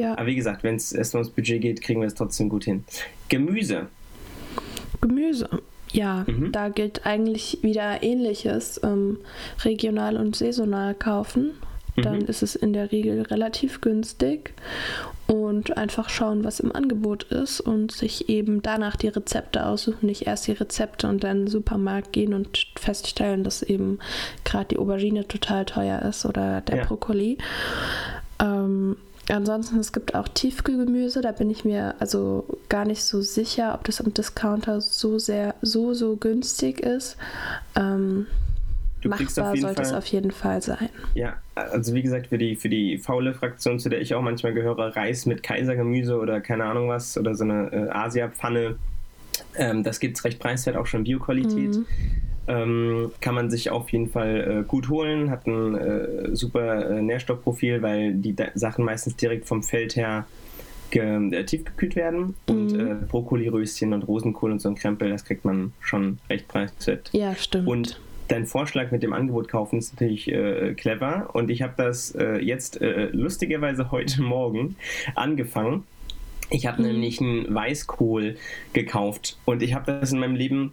[0.00, 0.12] Ja.
[0.14, 2.82] Aber wie gesagt, wenn es erst ums Budget geht, kriegen wir es trotzdem gut hin.
[3.28, 3.86] Gemüse.
[5.00, 5.48] Gemüse.
[5.92, 6.50] Ja, mhm.
[6.50, 8.80] da gilt eigentlich wieder ähnliches.
[8.82, 9.18] Ähm,
[9.64, 11.52] regional und saisonal kaufen
[11.96, 12.26] dann mhm.
[12.26, 14.54] ist es in der Regel relativ günstig
[15.26, 20.26] und einfach schauen, was im Angebot ist und sich eben danach die Rezepte aussuchen, nicht
[20.26, 23.98] erst die Rezepte und dann in den Supermarkt gehen und feststellen, dass eben
[24.44, 26.84] gerade die Aubergine total teuer ist oder der ja.
[26.84, 27.38] Brokkoli.
[28.40, 28.96] Ähm,
[29.28, 33.84] Ansonsten, es gibt auch Tiefkühlgemüse, da bin ich mir also gar nicht so sicher, ob
[33.84, 37.16] das im Discounter so sehr, so, so günstig ist.
[37.76, 38.26] Ähm,
[39.02, 40.88] du Machbar sollte Fall, es auf jeden Fall sein.
[41.14, 44.54] Ja, also wie gesagt, für die, für die faule Fraktion, zu der ich auch manchmal
[44.54, 48.76] gehöre, Reis mit Kaisergemüse oder keine Ahnung was oder so eine äh, Asia-Pfanne,
[49.56, 51.76] ähm, das gibt es recht preiswert, auch schon Bioqualität.
[51.76, 51.86] Mhm.
[52.48, 57.02] Ähm, kann man sich auf jeden Fall äh, gut holen, hat ein äh, super äh,
[57.02, 60.26] Nährstoffprofil, weil die Sachen meistens direkt vom Feld her
[60.90, 62.34] äh, tiefgekühlt werden.
[62.48, 62.54] Mhm.
[62.54, 67.10] Und äh, Brokkoliröschen und Rosenkohl und so ein Krempel, das kriegt man schon recht preiswert.
[67.12, 67.68] Ja, stimmt.
[67.68, 68.00] Und
[68.32, 71.30] dein Vorschlag mit dem Angebot kaufen ist natürlich äh, clever.
[71.34, 74.76] Und ich habe das äh, jetzt äh, lustigerweise heute Morgen
[75.14, 75.84] angefangen.
[76.50, 76.88] Ich habe mhm.
[76.88, 78.36] nämlich einen Weißkohl
[78.72, 80.72] gekauft und ich habe das in meinem Leben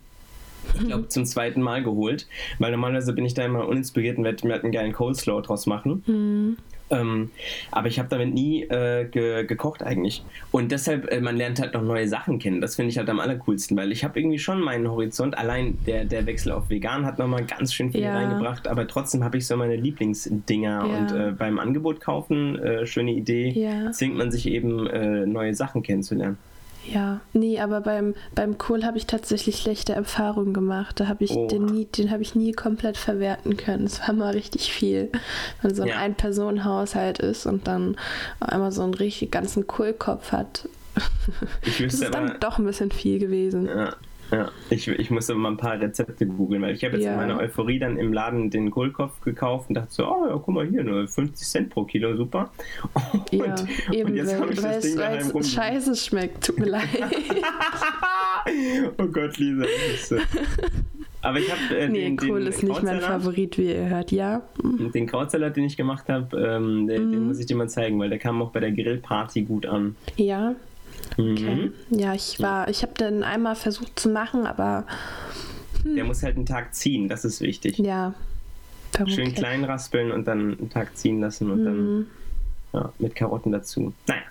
[0.73, 2.27] ich glaube, zum zweiten Mal geholt,
[2.59, 5.65] weil normalerweise bin ich da immer uninspiriert und werde mir halt einen geilen Coleslaw draus
[5.65, 6.03] machen.
[6.05, 6.57] Mhm.
[6.89, 7.31] Ähm,
[7.71, 10.23] aber ich habe damit nie äh, ge gekocht eigentlich.
[10.51, 12.61] Und deshalb, äh, man lernt halt noch neue Sachen kennen.
[12.61, 15.37] Das finde ich halt am allercoolsten, weil ich habe irgendwie schon meinen Horizont.
[15.37, 18.15] Allein der, der Wechsel auf vegan hat nochmal ganz schön viel ja.
[18.15, 20.69] reingebracht, aber trotzdem habe ich so meine Lieblingsdinger.
[20.69, 20.97] Ja.
[20.97, 23.91] Und äh, beim Angebot kaufen, äh, schöne Idee, ja.
[23.91, 26.37] zwingt man sich eben äh, neue Sachen kennenzulernen.
[26.91, 30.99] Ja, nee, aber beim, beim Kohl habe ich tatsächlich schlechte Erfahrungen gemacht.
[30.99, 31.47] Da habe ich oh.
[31.47, 33.85] den nie, den habe ich nie komplett verwerten können.
[33.85, 35.11] Es war mal richtig viel,
[35.61, 35.97] wenn so ein ja.
[35.97, 37.95] Ein-Personen-Haushalt ist und dann
[38.39, 40.67] einmal so einen richtig ganzen Kohlkopf hat.
[41.61, 43.67] Ich das ist dann doch ein bisschen viel gewesen.
[43.67, 43.95] Ja,
[44.31, 47.13] ja, ich, ich musste mal ein paar Rezepte googeln, weil ich habe jetzt ja.
[47.13, 50.47] in meiner Euphorie dann im Laden den Kohlkopf gekauft und dachte so, oh ja, guck
[50.53, 52.51] mal hier, nur 50 Cent pro Kilo, super.
[53.13, 53.55] Und, ja,
[53.91, 55.43] eben, und jetzt habe ich das Ding daheim rum.
[55.43, 56.87] scheiße schmeckt, tut mir leid.
[58.97, 60.19] oh Gott, Lisa, ist, äh,
[61.21, 64.11] aber ich habe äh, nee, den, Kohl den ist nicht mein Favorit, wie ihr hört,
[64.11, 64.41] ja.
[64.63, 66.87] Den Krautsalat, den ich gemacht habe, ähm, mm.
[66.87, 69.95] den muss ich dir mal zeigen, weil der kam auch bei der Grillparty gut an.
[70.15, 70.55] Ja,
[71.13, 71.71] Okay.
[71.89, 71.99] Mhm.
[71.99, 74.85] Ja, ich war, ich habe den einmal versucht zu machen, aber.
[75.83, 75.95] Hm.
[75.95, 77.77] Der muss halt einen Tag ziehen, das ist wichtig.
[77.77, 78.13] Ja.
[78.91, 79.27] Vermutlich.
[79.27, 81.65] Schön klein raspeln und dann einen Tag ziehen lassen und mhm.
[81.65, 82.07] dann
[82.73, 83.93] ja, mit Karotten dazu.
[84.07, 84.21] Naja,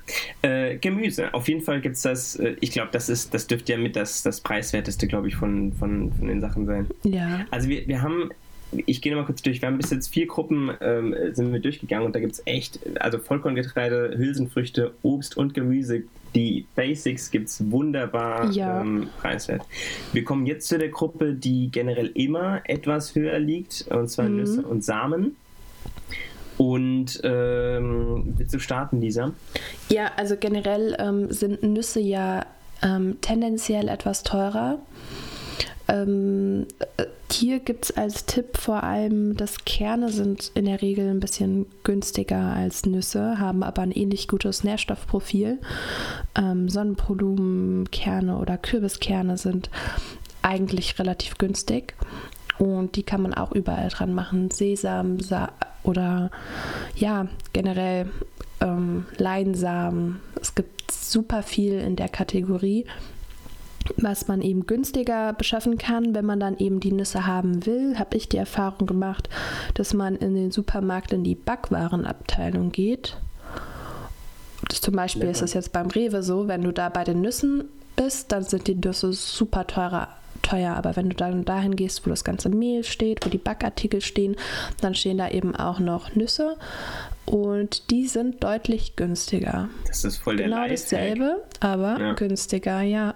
[0.42, 1.32] äh, Gemüse.
[1.34, 3.96] Auf jeden Fall gibt es das, äh, ich glaube, das ist, das dürfte ja mit
[3.96, 6.86] das, das preiswerteste, glaube ich, von, von, von den Sachen sein.
[7.04, 7.46] Ja.
[7.50, 8.30] Also wir, wir haben
[8.72, 9.62] ich gehe nochmal kurz durch.
[9.62, 12.78] Wir haben bis jetzt vier Gruppen ähm, sind wir durchgegangen und da gibt es echt,
[13.00, 16.02] also Vollkorngetreide, Hülsenfrüchte, Obst und Gemüse.
[16.34, 18.82] Die Basics gibt es wunderbar ja.
[18.82, 19.62] ähm, preiswert.
[20.12, 24.36] Wir kommen jetzt zu der Gruppe, die generell immer etwas höher liegt, und zwar mhm.
[24.36, 25.36] Nüsse und Samen.
[26.58, 29.32] Und ähm, willst du starten, Lisa?
[29.88, 32.44] Ja, also generell ähm, sind Nüsse ja
[32.82, 34.78] ähm, tendenziell etwas teurer.
[35.88, 36.66] Ähm,
[37.30, 41.66] hier gibt es als Tipp vor allem, dass Kerne sind in der Regel ein bisschen
[41.82, 45.58] günstiger als Nüsse, haben aber ein ähnlich gutes Nährstoffprofil.
[46.36, 49.70] Ähm, Sonnenblumenkerne oder Kürbiskerne sind
[50.42, 51.94] eigentlich relativ günstig
[52.58, 54.50] und die kann man auch überall dran machen.
[54.50, 55.52] Sesam Sa
[55.84, 56.30] oder
[56.96, 58.10] ja, generell
[58.60, 60.20] ähm, Leinsamen.
[60.40, 62.84] Es gibt super viel in der Kategorie
[63.96, 68.16] was man eben günstiger beschaffen kann, wenn man dann eben die Nüsse haben will, habe
[68.16, 69.28] ich die Erfahrung gemacht,
[69.74, 73.16] dass man in den Supermarkt in die Backwarenabteilung geht.
[74.68, 75.32] Das zum Beispiel Lecker.
[75.32, 77.64] ist es jetzt beim Rewe so, wenn du da bei den Nüssen
[77.96, 80.08] bist, dann sind die Nüsse super teurer,
[80.42, 80.74] teuer.
[80.74, 84.36] Aber wenn du dann dahin gehst, wo das ganze Mehl steht, wo die Backartikel stehen,
[84.80, 86.56] dann stehen da eben auch noch Nüsse.
[87.24, 89.68] Und die sind deutlich günstiger.
[89.86, 92.12] Das ist voll der Genau dasselbe, aber ja.
[92.14, 93.14] günstiger, ja.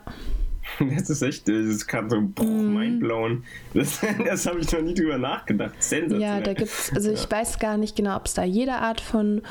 [1.02, 2.74] Das ist echt, das ist gerade so mm.
[2.74, 3.44] mindblown.
[3.74, 5.74] Das, das habe ich noch nie drüber nachgedacht.
[5.78, 6.20] Sensationell.
[6.20, 9.00] Ja, da gibt es, also ich weiß gar nicht genau, ob es da jede Art
[9.00, 9.42] von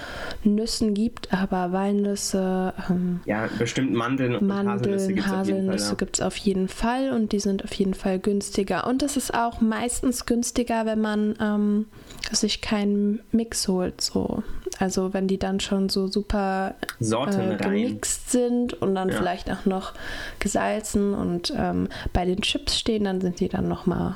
[0.44, 2.74] Nüssen gibt, aber Walnüsse.
[2.90, 7.64] Ähm, ja, bestimmt Mandeln und Mandeln, Haselnüsse gibt es auf jeden Fall und die sind
[7.64, 8.88] auf jeden Fall günstiger.
[8.88, 11.86] Und es ist auch meistens günstiger, wenn man ähm,
[12.32, 14.02] sich keinen Mix holt.
[14.02, 14.44] So.
[14.80, 19.16] Also wenn die dann schon so super äh, gemixt sind und dann ja.
[19.16, 19.94] vielleicht auch noch
[20.40, 24.16] gesalzen und ähm, bei den Chips stehen, dann sind die dann nochmal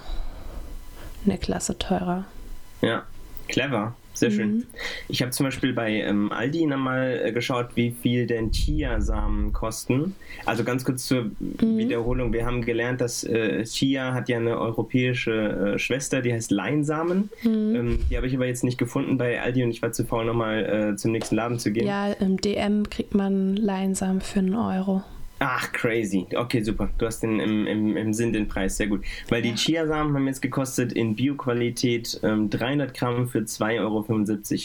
[1.25, 2.25] eine Klasse teurer.
[2.81, 3.03] Ja,
[3.47, 3.95] clever.
[4.15, 4.57] Sehr schön.
[4.57, 4.63] Mhm.
[5.09, 10.15] Ich habe zum Beispiel bei ähm, Aldi nochmal äh, geschaut, wie viel denn Chia-Samen kosten.
[10.45, 11.77] Also ganz kurz zur mhm.
[11.77, 12.33] Wiederholung.
[12.33, 17.29] Wir haben gelernt, dass äh, Chia hat ja eine europäische äh, Schwester, die heißt Leinsamen.
[17.43, 17.75] Mhm.
[17.75, 20.25] Ähm, die habe ich aber jetzt nicht gefunden bei Aldi und ich war zu faul,
[20.25, 21.85] nochmal äh, zum nächsten Laden zu gehen.
[21.85, 25.03] Ja, im DM kriegt man Leinsamen für einen Euro.
[25.47, 26.25] Ach, crazy.
[26.33, 26.89] Okay, super.
[26.97, 28.77] Du hast den im, im, im Sinn den Preis.
[28.77, 29.03] Sehr gut.
[29.29, 34.05] Weil die Chiasamen haben jetzt gekostet in Bioqualität ähm, 300 Gramm für 2,75 Euro.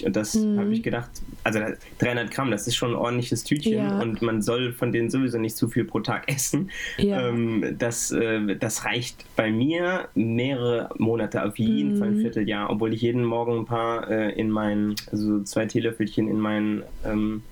[0.06, 0.58] Und das mhm.
[0.58, 1.10] habe ich gedacht,
[1.44, 1.60] also
[1.98, 3.74] 300 Gramm, das ist schon ein ordentliches Tütchen.
[3.74, 4.00] Ja.
[4.00, 6.70] Und man soll von denen sowieso nicht zu viel pro Tag essen.
[6.96, 7.28] Ja.
[7.28, 11.98] Ähm, das, äh, das reicht bei mir mehrere Monate, auf jeden mhm.
[11.98, 12.70] Fall ein Vierteljahr.
[12.70, 17.42] Obwohl ich jeden Morgen ein paar äh, in meinen, also zwei Teelöffelchen in meinen ähm,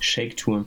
[0.00, 0.64] Shake tue.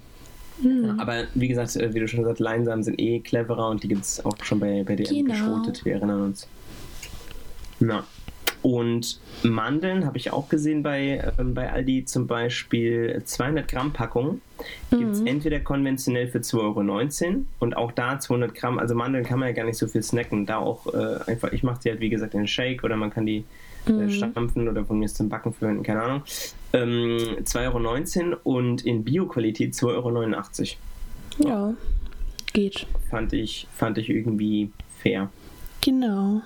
[0.62, 1.00] Mhm.
[1.00, 3.88] Aber wie gesagt, äh, wie du schon gesagt hast, Leinsamen sind eh cleverer und die
[3.88, 5.34] gibt es auch schon bei, bei DM genau.
[5.34, 5.86] geschrotet.
[5.86, 6.48] Wir erinnern uns.
[7.80, 8.06] Na.
[8.62, 14.42] Und Mandeln habe ich auch gesehen bei, ähm, bei Aldi zum Beispiel 200 Gramm Packung.
[14.90, 14.98] Mhm.
[14.98, 18.80] Gibt es entweder konventionell für 2,19 Euro und auch da 200 Gramm.
[18.80, 20.48] Also Mandeln kann man ja gar nicht so viel snacken.
[20.48, 23.28] Da auch äh, einfach, ich mache sie halt wie gesagt in Shake oder man kann
[23.28, 23.44] die
[23.88, 24.10] mhm.
[24.10, 26.24] stampfen oder von mir zum Backen führen, keine Ahnung.
[26.74, 30.76] Ähm, 2,19 Euro und in Bio-Qualität 2,89
[31.40, 31.50] Euro.
[31.50, 31.74] Ja,
[32.54, 32.88] geht.
[33.10, 34.72] Fand ich, fand ich irgendwie
[35.02, 35.30] fair.
[35.82, 36.42] Genau.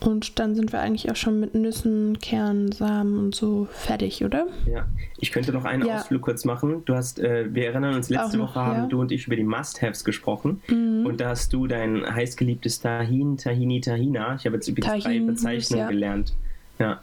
[0.00, 4.46] Und dann sind wir eigentlich auch schon mit Nüssen, Kernen, Samen und so fertig, oder?
[4.66, 4.84] Ja,
[5.18, 5.96] ich könnte noch einen ja.
[5.96, 6.82] Ausflug kurz machen.
[6.84, 8.86] Du hast, äh, wir erinnern uns, letzte noch, Woche haben ja.
[8.86, 10.60] du und ich über die Must-Haves gesprochen.
[10.68, 11.06] Mhm.
[11.06, 14.34] Und da hast du dein heißgeliebtes Tahin, Tahini, Tahina.
[14.34, 15.88] Ich habe jetzt übrigens drei Bezeichnungen ja.
[15.88, 16.34] gelernt.
[16.78, 17.00] Ja,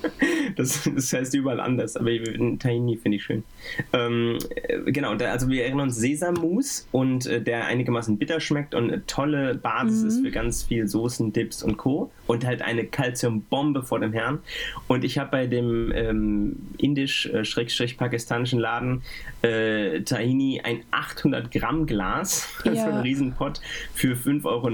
[0.56, 2.10] das, das heißt überall anders, aber
[2.58, 3.44] Tahini finde ich schön.
[3.92, 8.74] Ähm, äh, genau, da, also wir erinnern uns Sesammus und äh, der einigermaßen bitter schmeckt
[8.74, 10.08] und eine tolle Basis mhm.
[10.08, 12.10] ist für ganz viel Soßen, Dips und Co.
[12.28, 14.38] Und halt eine Calciumbombe vor dem Herrn.
[14.86, 19.02] Und ich habe bei dem ähm, indisch-pakistanischen Laden
[19.42, 22.74] äh, Tahini ein 800 Gramm Glas, ja.
[22.74, 23.60] so ein Riesenpott,
[23.94, 24.68] für 5,90 Euro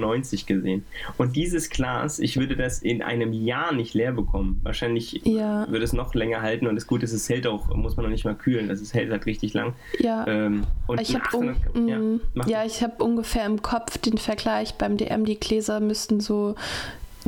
[0.47, 0.85] gesehen.
[1.17, 4.61] Und dieses Glas, ich würde das in einem Jahr nicht leer bekommen kommen.
[4.65, 5.71] Wahrscheinlich ja.
[5.71, 8.11] wird es noch länger halten und das Gute ist, es hält auch, muss man noch
[8.11, 9.75] nicht mal kühlen, also es hält halt richtig lang.
[10.01, 10.27] Ja.
[10.27, 14.75] Ähm, und ich habe un ja, mm, ja, ich habe ungefähr im Kopf den Vergleich
[14.75, 16.57] beim DM, die Gläser müssten so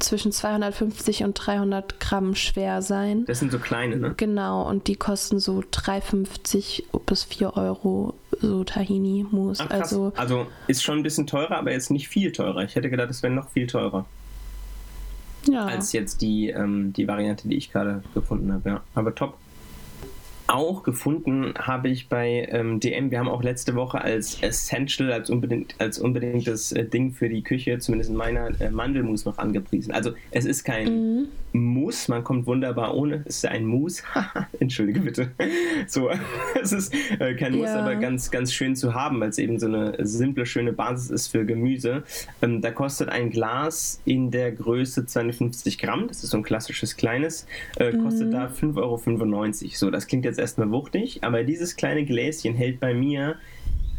[0.01, 3.25] zwischen 250 und 300 Gramm schwer sein.
[3.27, 4.15] Das sind so kleine, ne?
[4.17, 9.71] Genau, und die kosten so 3,50 bis 4 Euro, so Tahini-Mousse.
[9.71, 12.65] Also, also ist schon ein bisschen teurer, aber jetzt nicht viel teurer.
[12.65, 14.05] Ich hätte gedacht, es wäre noch viel teurer
[15.49, 15.67] ja.
[15.67, 18.69] als jetzt die, ähm, die Variante, die ich gerade gefunden habe.
[18.69, 18.81] Ja.
[18.95, 19.37] Aber top
[20.49, 25.31] auch gefunden habe ich bei ähm, DM, wir haben auch letzte Woche als Essential, als,
[25.31, 29.93] unbedingt, als unbedingtes äh, Ding für die Küche, zumindest in meiner, äh, Mandelmus noch angepriesen.
[29.93, 31.29] Also es ist kein mhm.
[31.53, 34.03] Muss, man kommt wunderbar ohne, es ist ein Mus.
[34.61, 35.31] Entschuldige bitte.
[35.87, 36.11] so,
[36.63, 37.81] es ist äh, kein Muss, ja.
[37.81, 41.29] aber ganz, ganz schön zu haben, weil es eben so eine simple, schöne Basis ist
[41.29, 42.03] für Gemüse.
[42.43, 46.97] Ähm, da kostet ein Glas in der Größe 250 Gramm, das ist so ein klassisches
[46.97, 48.33] kleines, äh, kostet mhm.
[48.33, 49.71] da 5,95 Euro.
[49.75, 53.37] So, das klingt jetzt jetzt erstmal wuchtig, aber dieses kleine Gläschen hält bei mir,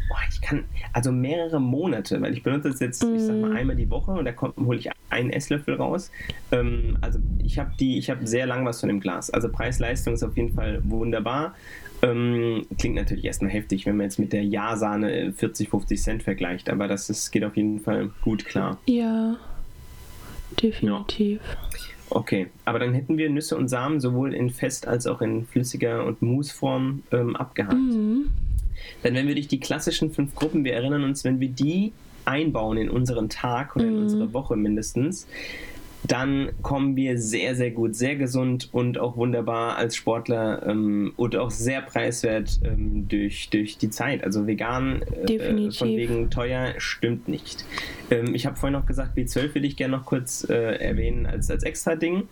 [0.08, 3.16] boah, ich kann, also mehrere Monate, weil ich benutze es jetzt, mm.
[3.16, 3.56] ich sag mal, mhm.
[3.56, 6.12] einmal die Woche und da hole ich einen Esslöffel raus.
[6.52, 9.30] Ähm, also ich habe die, ich habe sehr lang was von dem Glas.
[9.30, 11.56] Also Preis-Leistung ist auf jeden Fall wunderbar.
[12.02, 16.70] Ähm, klingt natürlich erstmal heftig, wenn man jetzt mit der Ja-Sahne 40, 50 Cent vergleicht,
[16.70, 18.78] aber das ist, geht auf jeden Fall gut klar.
[18.86, 19.36] Ja,
[20.62, 21.42] definitiv.
[21.44, 21.97] Ja.
[22.10, 26.06] Okay, aber dann hätten wir Nüsse und Samen sowohl in fest als auch in flüssiger
[26.06, 27.76] und Mousseform ähm, abgehakt.
[27.76, 28.28] Mhm.
[29.04, 31.92] Dann wenn wir durch die klassischen fünf Gruppen, wir erinnern uns, wenn wir die
[32.26, 34.02] einbauen in unseren Tag oder in mhm.
[34.04, 35.28] unsere Woche mindestens,
[36.04, 41.36] dann kommen wir sehr, sehr gut, sehr gesund und auch wunderbar als Sportler ähm, und
[41.36, 44.24] auch sehr preiswert ähm, durch, durch die Zeit.
[44.24, 47.66] Also vegan äh, von wegen teuer stimmt nicht.
[48.12, 51.50] Ähm, ich habe vorhin noch gesagt, B12 will ich gerne noch kurz äh, erwähnen als,
[51.50, 52.24] als extra Ding.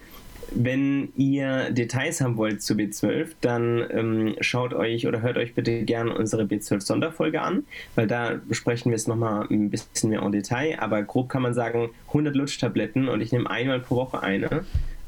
[0.51, 5.83] Wenn ihr Details haben wollt zu B12, dann ähm, schaut euch oder hört euch bitte
[5.83, 10.77] gerne unsere B12-Sonderfolge an, weil da besprechen wir es nochmal ein bisschen mehr en Detail.
[10.79, 14.65] Aber grob kann man sagen, 100 Lutschtabletten und ich nehme einmal pro Woche eine.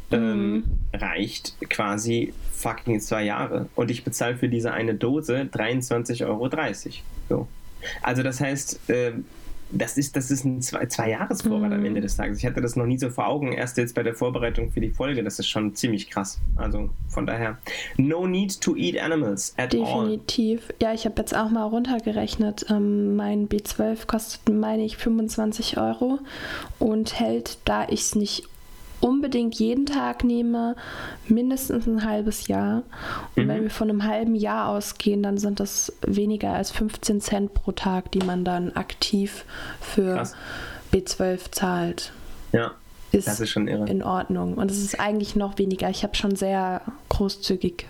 [0.10, 0.64] Ähm, mhm.
[0.94, 3.68] reicht quasi fucking zwei Jahre.
[3.76, 6.50] Und ich bezahle für diese eine Dose 23,30 Euro.
[7.28, 7.48] So.
[8.02, 9.12] Also das heißt, äh,
[9.72, 11.76] das ist, das ist ein zwei, zwei Jahresvorrat mhm.
[11.76, 12.40] am Ende des Tages.
[12.40, 14.90] Ich hatte das noch nie so vor Augen, erst jetzt bei der Vorbereitung für die
[14.90, 15.24] Folge.
[15.24, 16.40] Das ist schon ziemlich krass.
[16.56, 17.58] Also von daher,
[17.98, 19.96] no need to eat animals at Definitiv.
[19.96, 20.04] all.
[20.04, 20.74] Definitiv.
[20.82, 22.66] Ja, ich habe jetzt auch mal runtergerechnet.
[22.70, 26.20] Ähm, mein B12 kostet, meine ich, 25 Euro
[26.80, 28.48] und hält, da ich es nicht
[29.00, 30.76] unbedingt jeden Tag nehme,
[31.28, 32.84] mindestens ein halbes Jahr.
[33.36, 33.48] Und mhm.
[33.48, 37.72] wenn wir von einem halben Jahr ausgehen, dann sind das weniger als 15 Cent pro
[37.72, 39.46] Tag, die man dann aktiv
[39.82, 40.36] für Krass.
[40.94, 42.12] B12 zahlt.
[42.52, 42.72] Ja,
[43.12, 43.88] ist das ist schon irre.
[43.88, 44.56] In Ordnung.
[44.56, 45.90] Und es ist eigentlich noch weniger.
[45.90, 47.86] Ich habe schon sehr großzügig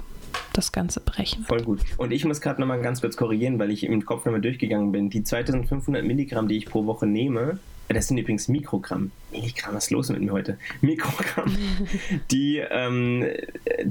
[0.54, 1.44] das Ganze brechen.
[1.44, 1.82] Voll gut.
[1.98, 5.10] Und ich muss gerade nochmal ganz kurz korrigieren, weil ich im Kopf nochmal durchgegangen bin.
[5.10, 9.12] Die 2500 Milligramm, die ich pro Woche nehme, das sind übrigens Mikrogramm.
[9.32, 10.58] Milligramm, was ist los mit mir heute?
[10.82, 11.56] Mikrogramm.
[12.32, 13.26] Die ähm,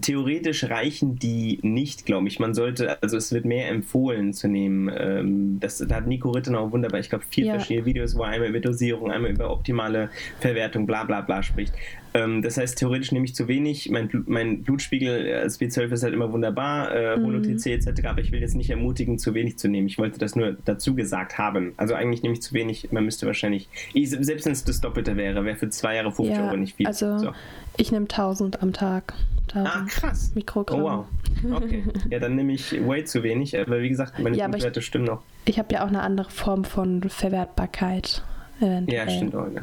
[0.01, 2.38] theoretisch reichen die nicht, glaube ich.
[2.38, 4.90] Man sollte, also es wird mehr empfohlen zu nehmen.
[4.96, 7.53] Ähm, das, da hat Nico Rittenau wunderbar, ich glaube, vier ja.
[7.55, 11.75] verschiedene Videos, wo er einmal über Dosierung, einmal über optimale Verwertung, bla bla bla spricht.
[12.16, 13.90] Ähm, das heißt, theoretisch nehme ich zu wenig.
[13.90, 17.72] Mein, mein Blutspiegel als B12 ist halt immer wunderbar, äh, Holo-TC mhm.
[17.72, 19.87] etc., aber ich will jetzt nicht ermutigen, zu wenig zu nehmen.
[19.87, 21.75] Ich wollte das nur dazu gesagt haben.
[21.77, 22.90] Also eigentlich nehme ich zu wenig.
[22.92, 26.47] Man müsste wahrscheinlich, selbst wenn es das Doppelte wäre, wäre für zwei Jahre 50 ja,
[26.47, 26.87] Euro nicht viel.
[26.87, 27.33] Also so.
[27.77, 29.15] ich nehme 1000 am Tag.
[29.55, 30.33] 1000 ah, krass.
[30.35, 30.81] Mikrogramm.
[30.81, 31.07] Oh, wow.
[31.57, 31.85] Okay.
[32.11, 35.23] Ja, dann nehme ich way zu wenig, aber wie gesagt, meine ja, Blutwerte stimmen noch.
[35.45, 38.23] Ich habe ja auch eine andere Form von Verwertbarkeit.
[38.61, 39.07] Eventuell.
[39.07, 39.49] Ja, stimmt auch.
[39.55, 39.62] Ja.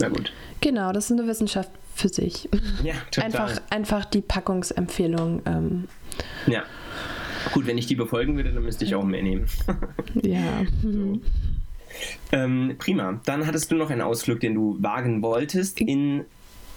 [0.00, 0.32] Na gut.
[0.60, 2.48] Genau, das ist eine Wissenschaft für sich.
[2.82, 3.26] Ja, total.
[3.26, 5.42] Einfach, einfach die Packungsempfehlung.
[5.46, 5.88] Ähm,
[6.46, 6.62] ja.
[7.52, 9.46] Gut, wenn ich die befolgen würde, dann müsste ich auch mehr nehmen.
[10.22, 10.62] ja.
[10.82, 11.20] So.
[12.32, 13.20] Ähm, prima.
[13.24, 15.80] Dann hattest du noch einen Ausflug, den du wagen wolltest.
[15.80, 16.24] In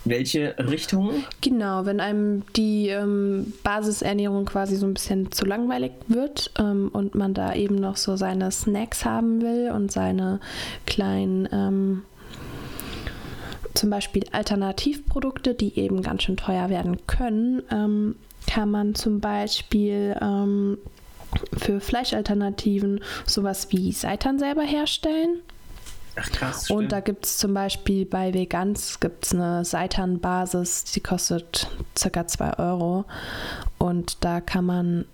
[0.05, 1.23] welche Richtung?
[1.41, 7.15] Genau, wenn einem die ähm, Basisernährung quasi so ein bisschen zu langweilig wird ähm, und
[7.15, 10.39] man da eben noch so seine Snacks haben will und seine
[10.85, 12.01] kleinen ähm,
[13.73, 18.15] zum Beispiel Alternativprodukte, die eben ganz schön teuer werden können, ähm,
[18.47, 20.77] kann man zum Beispiel ähm,
[21.57, 25.39] für Fleischalternativen sowas wie Seitan selber herstellen.
[26.15, 26.69] Ach krass.
[26.69, 31.67] Und da gibt es zum Beispiel bei Vegans gibt's eine Seitan-Basis, die kostet
[31.97, 33.05] circa 2 Euro.
[33.79, 35.05] Und da kann man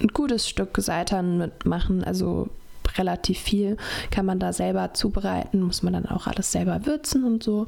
[0.00, 2.48] ein gutes Stück Seitan mitmachen, also
[2.96, 3.76] relativ viel
[4.10, 7.66] kann man da selber zubereiten, muss man dann auch alles selber würzen und so,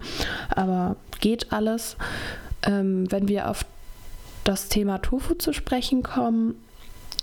[0.50, 1.96] aber geht alles.
[2.62, 3.64] Ähm, wenn wir auf
[4.44, 6.54] das Thema Tofu zu sprechen kommen,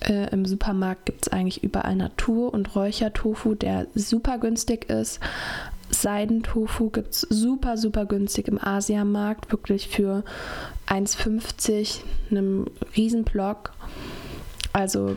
[0.02, 5.20] äh, Im Supermarkt gibt es eigentlich überall Natur- und Räuchertofu, der super günstig ist.
[5.90, 10.24] Seidentofu gibt es super, super günstig im Asiamarkt, wirklich für
[10.88, 12.00] 1,50,
[12.32, 13.72] einem Riesenblock.
[14.74, 15.16] Also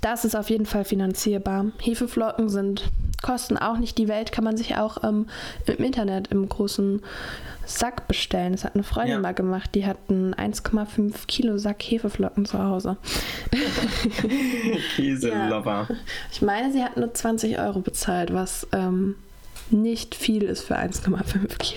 [0.00, 1.72] das ist auf jeden Fall finanzierbar.
[1.80, 2.90] Hefeflocken sind
[3.24, 5.26] kosten auch nicht die Welt, kann man sich auch ähm,
[5.64, 7.02] im Internet im großen
[7.64, 8.52] Sack bestellen.
[8.52, 9.20] Das hat eine Freundin ja.
[9.20, 12.98] mal gemacht, die hat einen 1,5 Kilo Sack Hefeflocken zu Hause.
[14.96, 15.86] Käselover.
[15.88, 15.96] Ja.
[16.30, 19.14] Ich meine, sie hat nur 20 Euro bezahlt, was ähm,
[19.70, 21.76] nicht viel ist für 1,5 Ki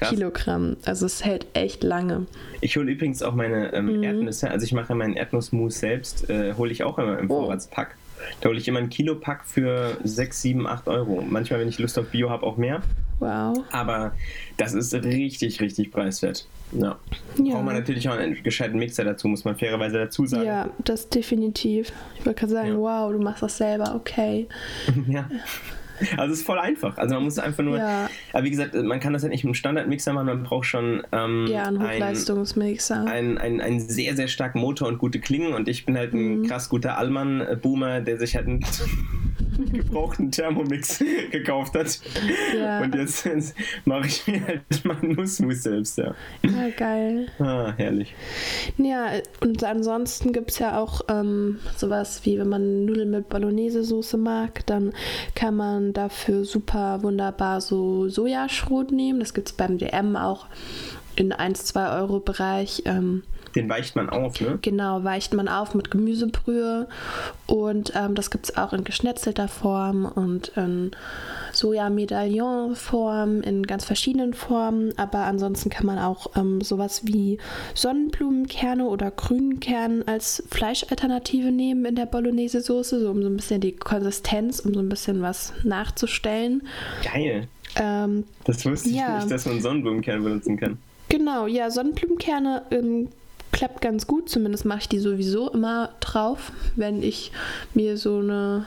[0.00, 0.76] Kilogramm.
[0.84, 2.26] Also es hält echt lange.
[2.60, 4.02] Ich hole übrigens auch meine ähm, mhm.
[4.02, 7.54] Erdnüsse, also ich mache meinen Erdnussmus selbst, äh, hole ich auch immer im oh.
[8.40, 11.22] Da hole ich immer ein Kilo Pack für 6, 7, 8 Euro.
[11.22, 12.82] Manchmal, wenn ich Lust auf Bio habe, auch mehr.
[13.20, 13.58] Wow.
[13.70, 14.12] Aber
[14.56, 16.46] das ist richtig, richtig preiswert.
[16.72, 16.98] Ja.
[17.36, 17.54] ja.
[17.54, 20.46] Braucht man natürlich auch einen gescheiten Mixer dazu, muss man fairerweise dazu sagen.
[20.46, 21.92] Ja, das definitiv.
[22.18, 22.78] Ich wollte gerade sagen, ja.
[22.78, 24.48] wow, du machst das selber, okay.
[25.08, 25.28] ja.
[26.16, 26.98] Also es ist voll einfach.
[26.98, 27.78] Also man muss einfach nur.
[27.78, 28.08] Ja.
[28.32, 31.02] Aber wie gesagt, man kann das halt nicht mit einem Standardmixer machen, man braucht schon
[31.12, 33.06] ähm, ja, einen Hochleistungsmixer.
[33.06, 35.54] Einen, einen, einen sehr, sehr starken Motor und gute Klingen.
[35.54, 36.46] Und ich bin halt ein mhm.
[36.46, 38.60] krass guter Allmann-Boomer, der sich halt einen
[39.72, 42.00] gebrauchten Thermomix gekauft hat.
[42.56, 42.80] Ja.
[42.80, 46.14] Und jetzt, jetzt mache ich mir halt meinen Nussmus selbst, ja.
[46.42, 47.26] Ja, geil.
[47.38, 48.14] Ah, herrlich.
[48.78, 49.10] Ja,
[49.40, 54.64] und ansonsten gibt es ja auch ähm, sowas wie, wenn man Nudeln mit Bolognese-Soße mag,
[54.66, 54.92] dann
[55.34, 59.20] kann man dafür super wunderbar so Sojaschrot nehmen.
[59.20, 60.46] Das gibt es beim DM auch
[61.16, 62.82] in 1-2 Euro Bereich.
[62.86, 63.22] Ähm,
[63.54, 64.58] den weicht man auf, ne?
[64.62, 66.88] Genau, weicht man auf mit Gemüsebrühe.
[67.46, 70.92] Und ähm, das gibt es auch in geschnetzelter Form und in
[71.52, 74.96] Soja-Medaillon-Form, in ganz verschiedenen Formen.
[74.96, 77.38] Aber ansonsten kann man auch ähm, sowas wie
[77.74, 83.72] Sonnenblumenkerne oder Grünkern als Fleischalternative nehmen in der Bolognese-Soße, so um so ein bisschen die
[83.72, 86.62] Konsistenz, um so ein bisschen was nachzustellen.
[87.02, 87.48] Geil.
[87.76, 89.16] Ähm, das wusste ich ja.
[89.16, 90.78] nicht, dass man Sonnenblumenkerne benutzen kann.
[91.08, 93.08] Genau, ja, Sonnenblumenkerne ähm,
[93.52, 94.28] klappt ganz gut.
[94.28, 96.52] Zumindest mache ich die sowieso immer drauf.
[96.74, 97.32] Wenn ich
[97.74, 98.66] mir so eine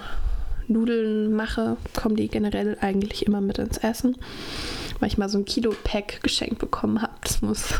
[0.68, 4.18] Nudeln mache, kommen die generell eigentlich immer mit ins Essen.
[5.00, 7.14] Weil ich mal so ein Kilo-Pack geschenkt bekommen habe.
[7.22, 7.74] Das muss,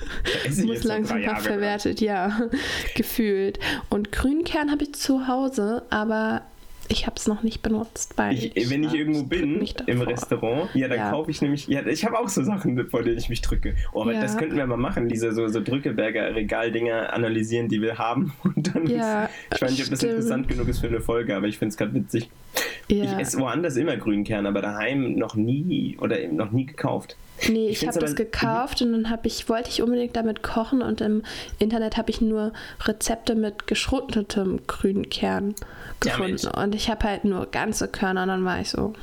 [0.64, 2.48] muss langsam mal verwertet, ja,
[2.94, 3.58] gefühlt.
[3.90, 6.42] Und Grünkern habe ich zu Hause, aber
[6.88, 10.74] ich habe es noch nicht benutzt, weil ich, ich wenn ich irgendwo bin im Restaurant,
[10.74, 11.10] ja, dann ja.
[11.10, 13.74] kaufe ich nämlich, ja, ich habe auch so Sachen, vor denen ich mich drücke.
[13.92, 14.20] Oh, aber ja.
[14.20, 18.74] das könnten wir mal machen, diese so, so Drückeberger Regaldinger analysieren, die wir haben und
[18.74, 21.58] dann, ja, ich weiß nicht, ob das interessant genug ist für eine Folge, aber ich
[21.58, 22.30] finde es gerade witzig.
[22.88, 27.16] Ich esse woanders immer Grünkern, aber daheim noch nie oder noch nie gekauft.
[27.48, 30.80] Nee, ich, ich habe das gekauft und dann habe ich, wollte ich unbedingt damit kochen
[30.80, 31.22] und im
[31.58, 32.52] Internet habe ich nur
[32.84, 35.54] Rezepte mit geschrottetem Grünkern
[36.00, 36.38] gefunden.
[36.40, 38.94] Ja, und ich habe halt nur ganze Körner und dann war ich so,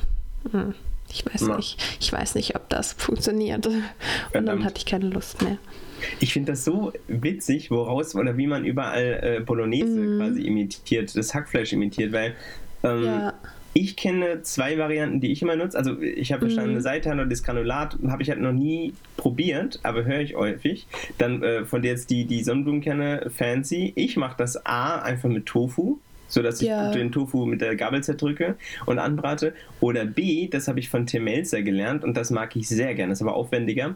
[0.51, 0.73] hm,
[1.11, 1.57] ich weiß Na.
[1.57, 3.65] nicht, ich weiß nicht, ob das funktioniert.
[3.67, 3.83] Und
[4.31, 4.47] Verdammt.
[4.47, 5.57] dann hatte ich keine Lust mehr.
[6.21, 10.17] Ich finde das so witzig, woraus oder wie man überall äh, Bolognese mm.
[10.17, 12.35] quasi imitiert, das Hackfleisch imitiert, weil
[12.83, 13.33] ähm, ja.
[13.73, 15.77] Ich kenne zwei Varianten, die ich immer nutze.
[15.77, 16.81] Also ich habe verstanden, mm.
[16.81, 20.87] Seitan oder das Granulat habe ich halt noch nie probiert, aber höre ich häufig.
[21.17, 23.93] Dann äh, von der jetzt die, die Sonnenblumenkerne Fancy.
[23.95, 25.99] Ich mache das A einfach mit Tofu
[26.31, 26.91] sodass ich ja.
[26.91, 28.55] den Tofu mit der Gabel zerdrücke
[28.85, 29.53] und anbrate.
[29.79, 33.09] Oder B, das habe ich von Tim Melzer gelernt und das mag ich sehr gerne,
[33.09, 33.95] das ist aber aufwendiger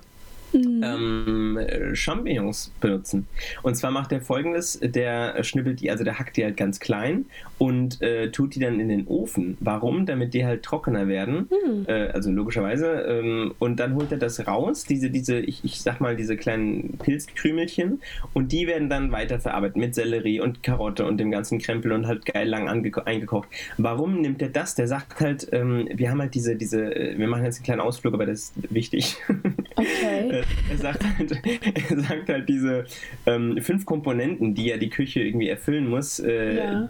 [0.54, 0.84] mhm.
[0.84, 3.28] ähm, Champignons benutzen.
[3.62, 7.26] Und zwar macht er folgendes: der schnippelt die, also der hackt die halt ganz klein
[7.58, 9.58] und äh, tut die dann in den Ofen.
[9.60, 10.06] Warum?
[10.06, 11.50] Damit die halt trockener werden.
[11.50, 11.86] Mhm.
[11.88, 12.88] Äh, also logischerweise.
[12.88, 16.98] Ähm, und dann holt er das raus, diese, diese, ich, ich sag mal, diese kleinen
[16.98, 18.02] Pilzkrümelchen.
[18.34, 22.26] Und die werden dann weiterverarbeitet mit Sellerie und Karotte und dem ganzen Krempel und halt
[22.26, 23.48] geil lang eingekocht.
[23.78, 24.76] Warum nimmt er das?
[24.76, 27.82] Der sagt halt, ähm, wir haben halt diese, diese, äh, wir machen jetzt einen kleinen
[27.82, 29.18] Ausflug, aber das ist wichtig.
[29.76, 30.43] Okay.
[30.70, 31.32] Er, sagt halt,
[31.90, 32.86] er sagt halt diese
[33.26, 36.20] ähm, fünf Komponenten, die ja die Küche irgendwie erfüllen muss.
[36.20, 36.90] Äh, ja.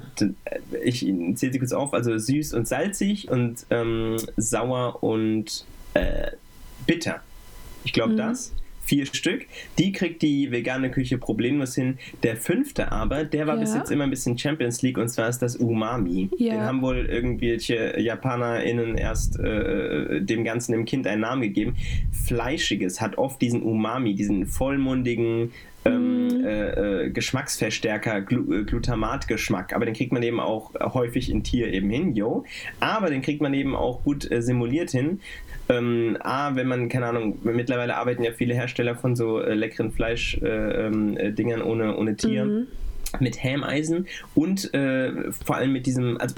[0.84, 6.32] Ich zähle sie kurz auf, also süß und salzig und ähm, sauer und äh,
[6.86, 7.22] bitter.
[7.84, 8.18] Ich glaube mhm.
[8.18, 8.54] das
[8.84, 9.46] vier Stück.
[9.78, 11.98] Die kriegt die vegane Küche problemlos hin.
[12.22, 13.62] Der fünfte aber, der war ja.
[13.62, 16.30] bis jetzt immer ein bisschen Champions League und zwar ist das Umami.
[16.38, 16.54] Ja.
[16.54, 21.76] Den haben wohl irgendwelche JapanerInnen erst äh, dem Ganzen im Kind einen Namen gegeben.
[22.12, 25.52] Fleischiges hat oft diesen Umami, diesen vollmundigen,
[25.86, 26.46] ähm, mhm.
[26.46, 29.74] äh, äh, Geschmacksverstärker, Glu äh, Glutamatgeschmack.
[29.74, 32.46] Aber den kriegt man eben auch häufig in Tier eben hin, yo.
[32.80, 35.20] Aber den kriegt man eben auch gut äh, simuliert hin.
[35.70, 39.92] Ähm, A, wenn man, keine Ahnung, mittlerweile arbeiten ja viele Hersteller von so äh, leckeren
[39.92, 42.46] Fleischdingern äh, ähm, ohne, ohne Tier.
[42.46, 42.68] Mhm.
[43.20, 46.34] Mit Hämeisen und vor allem mit diesem, also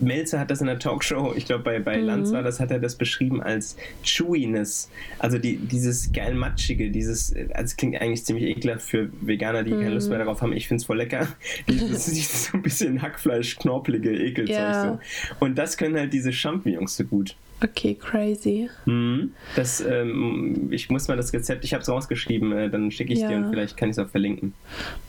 [0.00, 2.04] Melzer hat das in der Talkshow, ich glaube bei, bei mhm.
[2.04, 4.90] Lanz war das, hat er das beschrieben als Chewiness.
[5.18, 9.80] Also die, dieses geil matschige, dieses, also klingt eigentlich ziemlich ekelhaft für Veganer, die mhm.
[9.80, 10.52] keine Lust mehr darauf haben.
[10.52, 11.28] Ich finde es voll lecker.
[11.68, 14.84] Dieses, dieses so ein bisschen Hackfleisch, knorpelige Ekelzeug ja.
[14.84, 15.44] so.
[15.44, 17.36] Und das können halt diese Champignons so gut.
[17.62, 18.70] Okay, crazy.
[18.86, 19.32] Mhm.
[19.54, 23.20] Das, ähm, ich muss mal das Rezept, ich habe es rausgeschrieben, äh, dann schicke ich
[23.20, 23.28] ja.
[23.28, 24.54] dir und vielleicht kann ich es auch verlinken.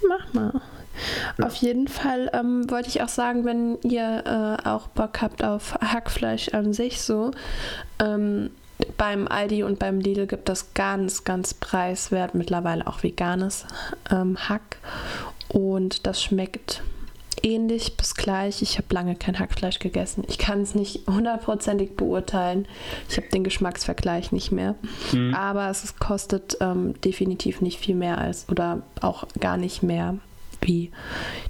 [0.08, 0.62] Mach mal.
[1.42, 5.76] Auf jeden Fall ähm, wollte ich auch sagen, wenn ihr äh, auch Bock habt auf
[5.76, 7.32] Hackfleisch an sich so,
[8.00, 8.52] ähm,
[8.98, 13.66] beim Aldi und beim Lidl gibt es ganz, ganz preiswert mittlerweile auch veganes
[14.10, 14.78] ähm, Hack
[15.50, 16.82] und das schmeckt
[17.44, 18.62] ähnlich bis gleich.
[18.62, 20.24] Ich habe lange kein Hackfleisch gegessen.
[20.28, 22.68] Ich kann es nicht hundertprozentig beurteilen.
[23.10, 24.76] Ich habe den Geschmacksvergleich nicht mehr.
[25.12, 25.34] Mhm.
[25.34, 30.18] Aber es kostet ähm, definitiv nicht viel mehr als oder auch gar nicht mehr
[30.62, 30.92] wie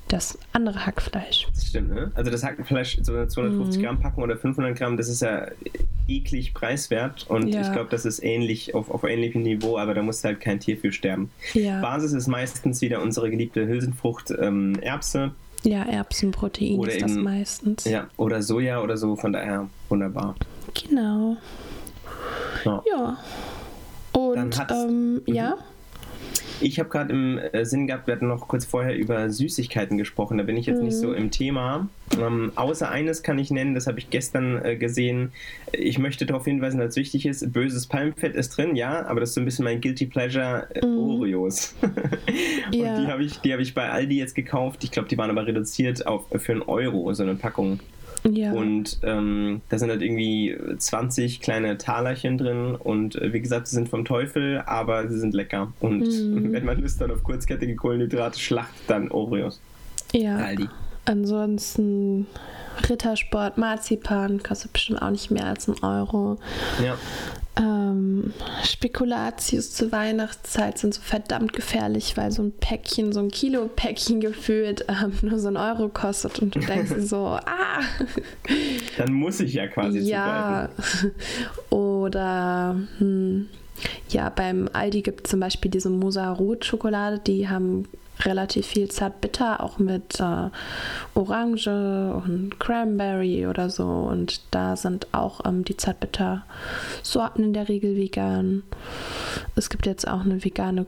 [0.07, 1.47] das andere Hackfleisch.
[1.53, 2.12] Das stimmt, ne?
[2.16, 3.86] Also das Hackfleisch, so eine 250 mhm.
[3.86, 5.47] Gramm Packung oder 500 Gramm, das ist ja
[6.07, 7.62] eklig preiswert und ja.
[7.62, 10.78] ich glaube, das ist ähnlich, auf, auf ähnlichem Niveau, aber da muss halt kein Tier
[10.78, 11.32] für sterben.
[11.53, 11.80] Ja.
[11.82, 15.32] Basis ist meistens wieder unsere geliebte Hülsenfrucht ähm, Erbse.
[15.64, 17.86] Ja, Erbsenprotein oder ist das meistens.
[17.86, 20.36] Ja, oder Soja oder so, von daher wunderbar.
[20.74, 21.38] Genau.
[22.66, 22.84] Ja.
[22.88, 23.18] ja.
[24.14, 25.57] Und ähm, ja.
[26.60, 30.38] Ich habe gerade im äh, Sinn gehabt, wir hatten noch kurz vorher über Süßigkeiten gesprochen.
[30.38, 30.86] Da bin ich jetzt mhm.
[30.86, 31.16] nicht so mhm.
[31.16, 31.88] im Thema.
[32.20, 35.32] Ähm, außer eines kann ich nennen, das habe ich gestern äh, gesehen.
[35.72, 39.30] Ich möchte darauf hinweisen, dass es wichtig ist: böses Palmfett ist drin, ja, aber das
[39.30, 40.98] ist so ein bisschen mein Guilty Pleasure äh, mhm.
[41.00, 41.76] Oreos.
[41.82, 43.00] Und ja.
[43.00, 44.84] die habe ich, hab ich bei Aldi jetzt gekauft.
[44.84, 47.80] Ich glaube, die waren aber reduziert auf, für einen Euro, so eine Packung.
[48.24, 48.54] Ja.
[48.54, 53.76] Und ähm, da sind halt irgendwie 20 kleine Talerchen drin und äh, wie gesagt, sie
[53.76, 55.74] sind vom Teufel, aber sie sind lecker.
[55.80, 56.52] Und mhm.
[56.54, 59.60] wenn man Lust hat auf kurzkettige Kohlenhydrate, schlachtet dann Oreos.
[60.14, 60.38] Ja.
[60.38, 60.68] Aldi.
[61.12, 62.28] Ansonsten
[62.89, 66.38] Rittersport, Marzipan kostet bestimmt auch nicht mehr als ein Euro.
[66.82, 66.97] Ja.
[67.57, 68.34] Ähm,
[68.64, 74.86] Spekulatius zur Weihnachtszeit sind so verdammt gefährlich, weil so ein Päckchen, so ein Kilo-Päckchen gefühlt
[74.88, 77.82] ähm, nur so ein Euro kostet und du denkst so, ah!
[78.97, 80.70] Dann muss ich ja quasi Ja.
[81.70, 83.49] Oder hm,
[84.07, 87.89] ja, beim Aldi gibt es zum Beispiel diese Mosa Rot Schokolade, die haben
[88.26, 90.50] relativ viel Zartbitter, auch mit äh,
[91.16, 93.86] Orange und Cranberry oder so.
[93.86, 98.64] Und da sind auch ähm, die Zartbitter-Sorten in der Regel vegan.
[99.56, 100.86] Es gibt jetzt auch eine vegane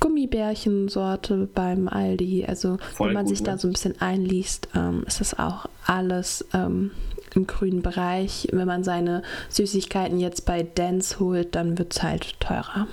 [0.00, 2.44] Gummibärchensorte beim Aldi.
[2.46, 3.52] Also Voll wenn man gut, sich ne?
[3.52, 6.90] da so ein bisschen einliest, ähm, ist das auch alles ähm,
[7.34, 8.48] im grünen Bereich.
[8.52, 12.86] Wenn man seine Süßigkeiten jetzt bei Dance holt, dann wird es halt teurer.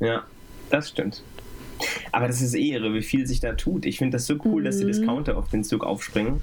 [0.00, 0.24] Ja,
[0.70, 1.22] das stimmt.
[2.12, 3.86] Aber das ist eh irre, wie viel sich da tut.
[3.86, 4.64] Ich finde das so cool, mhm.
[4.64, 4.88] dass die mhm.
[4.88, 6.40] Discounter auf den Zug aufspringen.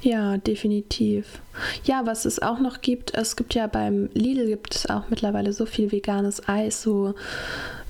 [0.00, 1.40] Ja, definitiv.
[1.84, 5.52] Ja, was es auch noch gibt, es gibt ja beim Lidl gibt es auch mittlerweile
[5.52, 7.14] so viel veganes Eis, so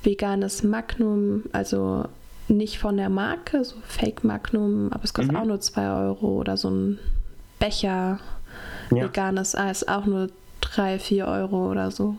[0.02, 2.06] veganes Magnum, also
[2.48, 5.38] nicht von der Marke, so Fake Magnum, aber es kostet mhm.
[5.38, 6.98] auch nur 2 Euro oder so ein
[7.58, 8.20] Becher
[8.90, 9.04] ja.
[9.04, 10.28] veganes Eis, auch nur
[10.74, 12.16] 3, 4 Euro oder so.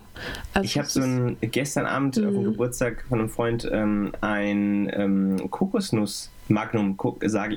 [0.53, 2.43] Also ich habe so ein, gestern Abend auf dem mhm.
[2.45, 6.97] Geburtstag von einem Freund ähm, ein ähm, Kokosnuss Magnum,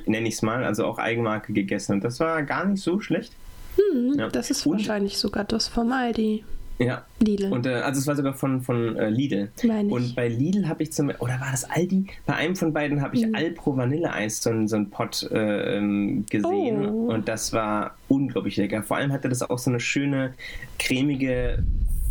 [0.06, 3.32] nenne ich es mal, also auch Eigenmarke gegessen und das war gar nicht so schlecht.
[3.76, 4.28] Hm, ja.
[4.28, 6.44] Das ist und, wahrscheinlich sogar das vom Aldi.
[6.78, 7.04] Ja.
[7.20, 7.52] Lidl.
[7.52, 9.50] Und, äh, also es war sogar von, von äh, Lidl.
[9.64, 12.06] Meine und bei Lidl habe ich zum oder war das Aldi?
[12.26, 13.34] Bei einem von beiden habe ich mhm.
[13.34, 15.80] Alpro Vanilleeis, so, so einen Pot äh,
[16.28, 16.86] gesehen.
[16.86, 17.12] Oh.
[17.12, 18.82] Und das war unglaublich lecker.
[18.82, 20.34] Vor allem hatte das auch so eine schöne,
[20.78, 21.62] cremige,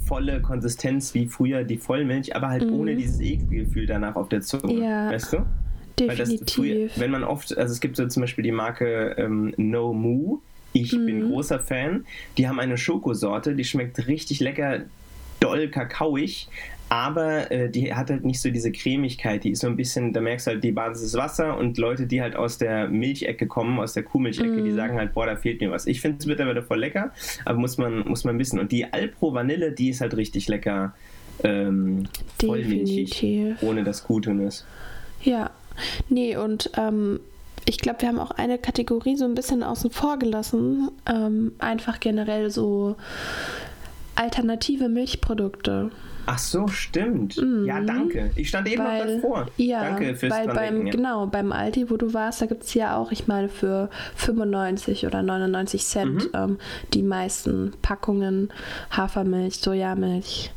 [0.06, 2.80] volle Konsistenz wie früher die Vollmilch, aber halt mhm.
[2.80, 4.74] ohne dieses Ekelgefühl danach auf der Zunge.
[4.74, 5.10] Ja.
[5.12, 5.46] Weißt du?
[6.00, 6.54] Definitiv.
[6.54, 10.42] Früher, wenn man oft, also es gibt so zum Beispiel die Marke ähm, No Moo,
[10.74, 11.06] ich mhm.
[11.06, 12.06] bin großer Fan.
[12.38, 14.82] Die haben eine Schokosorte, die schmeckt richtig lecker,
[15.40, 16.48] doll kakaoig,
[16.90, 19.44] aber äh, die hat halt nicht so diese Cremigkeit.
[19.44, 22.06] Die ist so ein bisschen, da merkst du halt, die Basis ist Wasser und Leute,
[22.06, 24.64] die halt aus der Milchecke kommen, aus der Kuhmilchecke, mm.
[24.66, 24.76] die mhm.
[24.76, 25.88] sagen halt, boah, da fehlt mir was.
[25.88, 27.14] Ich finde es mittlerweile voll lecker,
[27.46, 28.60] aber muss man, muss man wissen.
[28.60, 30.94] Und die Alpro Vanille, die ist halt richtig lecker
[31.44, 32.08] ähm,
[32.40, 33.24] vollmilchig,
[33.62, 34.66] ohne das Guttunes.
[35.24, 35.52] Ja,
[36.10, 37.22] nee, und ähm,
[37.66, 40.90] ich glaube, wir haben auch eine Kategorie so ein bisschen außen vor gelassen.
[41.06, 42.96] Ähm, einfach generell so
[44.16, 45.92] alternative Milchprodukte.
[46.26, 47.38] Ach so, stimmt.
[47.38, 47.66] Mhm.
[47.66, 48.32] Ja, danke.
[48.36, 49.48] Ich stand eben weil, noch davor.
[49.58, 50.92] Ja, danke fürs weil beim, ja.
[50.92, 55.08] Genau, beim Aldi, wo du warst, da gibt es ja auch, ich meine, für 95
[55.08, 56.30] oder 99 Cent mhm.
[56.34, 56.58] ähm,
[56.94, 58.50] die meisten Packungen
[58.92, 60.52] Hafermilch, Sojamilch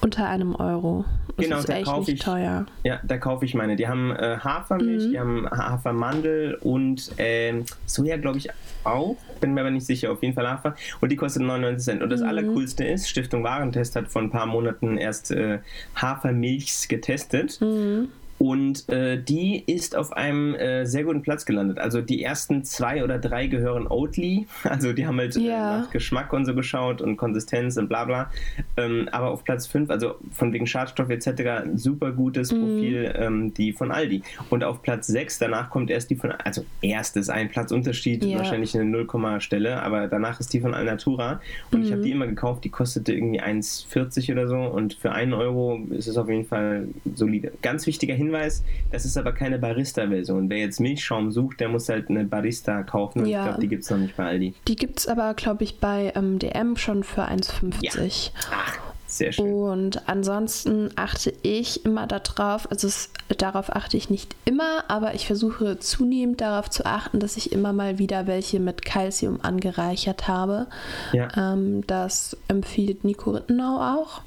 [0.00, 1.04] unter einem Euro.
[1.44, 2.66] Genau, ist da kaufe ich teuer.
[2.84, 3.76] Ja, da kaufe ich meine.
[3.76, 5.10] Die haben äh, Hafermilch, mhm.
[5.10, 8.48] die haben Hafermandel und äh, Soja, glaube ich,
[8.84, 9.16] auch.
[9.40, 10.10] Bin mir aber nicht sicher.
[10.12, 10.74] Auf jeden Fall Hafer.
[11.00, 12.02] Und die kostet 99 Cent.
[12.02, 12.28] Und das mhm.
[12.28, 15.58] Allercoolste ist, Stiftung Warentest hat vor ein paar Monaten erst äh,
[15.94, 17.60] Hafermilchs getestet.
[17.60, 18.08] Mhm.
[18.38, 21.78] Und äh, die ist auf einem äh, sehr guten Platz gelandet.
[21.78, 24.46] Also die ersten zwei oder drei gehören Oatly.
[24.68, 25.78] Also die haben halt äh, ja.
[25.78, 28.30] nach Geschmack und so geschaut und Konsistenz und bla bla.
[28.76, 32.60] Ähm, aber auf Platz fünf, also von wegen Schadstoff etc., super gutes mhm.
[32.60, 34.22] Profil, ähm, die von Aldi.
[34.50, 38.38] Und auf Platz sechs, danach kommt erst die von, also erst ist ein Platzunterschied, ja.
[38.38, 39.06] wahrscheinlich eine 0,
[39.40, 41.40] Stelle, aber danach ist die von Alnatura.
[41.72, 41.86] Und mhm.
[41.86, 44.58] ich habe die immer gekauft, die kostete irgendwie 1,40 oder so.
[44.58, 47.52] Und für einen Euro ist es auf jeden Fall solide.
[47.62, 50.50] Ganz wichtiger Hinweis Hinweis, das ist aber keine Barista-Version.
[50.50, 53.26] Wer jetzt Milchschaum sucht, der muss halt eine Barista kaufen.
[53.26, 53.40] Ja.
[53.40, 54.54] Ich glaube, die gibt es noch nicht bei Aldi.
[54.66, 58.26] Die gibt es aber, glaube ich, bei ähm, DM schon für 1,50.
[58.26, 58.32] Ja.
[58.52, 59.52] Ach, sehr schön.
[59.52, 65.26] Und ansonsten achte ich immer darauf, also es, darauf achte ich nicht immer, aber ich
[65.26, 70.66] versuche zunehmend darauf zu achten, dass ich immer mal wieder welche mit Calcium angereichert habe.
[71.12, 71.28] Ja.
[71.36, 74.20] Ähm, das empfiehlt Nico Rittenau auch,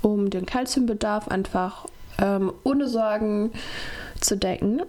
[0.00, 1.86] um den Calciumbedarf einfach
[2.20, 3.52] ähm, ohne Sorgen
[4.20, 4.82] zu decken.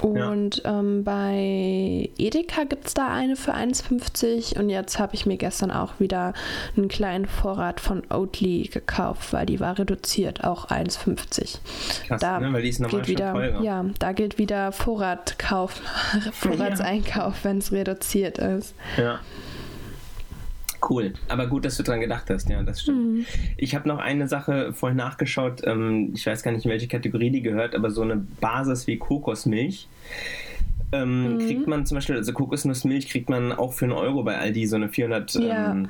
[0.00, 0.78] Und ja.
[0.78, 5.72] ähm, bei Edeka gibt es da eine für 1,50 und jetzt habe ich mir gestern
[5.72, 6.34] auch wieder
[6.76, 11.58] einen kleinen Vorrat von Oatly gekauft, weil die war reduziert, auch 1,50.
[12.06, 12.52] Krass, da ne?
[12.52, 13.60] weil die ist gilt wieder, teurer.
[13.62, 15.80] Ja, da gilt wieder Vorratkauf,
[16.32, 17.44] Vorratseinkauf, ja.
[17.44, 18.74] wenn es reduziert ist.
[18.96, 19.18] Ja.
[20.88, 23.18] Cool, aber gut, dass du dran gedacht hast, ja, das stimmt.
[23.18, 23.26] Mhm.
[23.56, 27.30] Ich habe noch eine Sache vorhin nachgeschaut, ähm, ich weiß gar nicht, in welche Kategorie
[27.30, 29.88] die gehört, aber so eine Basis wie Kokosmilch.
[30.90, 31.38] Ähm, mhm.
[31.40, 34.76] Kriegt man zum Beispiel, also Kokosnussmilch kriegt man auch für einen Euro bei Aldi, so
[34.76, 35.72] eine 400, ja.
[35.72, 35.88] ähm,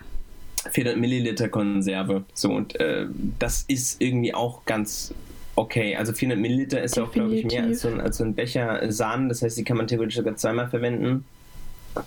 [0.70, 2.24] 400 Milliliter Konserve.
[2.34, 3.06] So, und äh,
[3.38, 5.14] das ist irgendwie auch ganz
[5.54, 5.96] okay.
[5.96, 7.10] Also 400 Milliliter ist Definitiv.
[7.10, 9.28] auch, glaube ich, mehr als so, ein, als so ein Becher Sahne.
[9.28, 11.24] Das heißt, die kann man theoretisch sogar zweimal verwenden.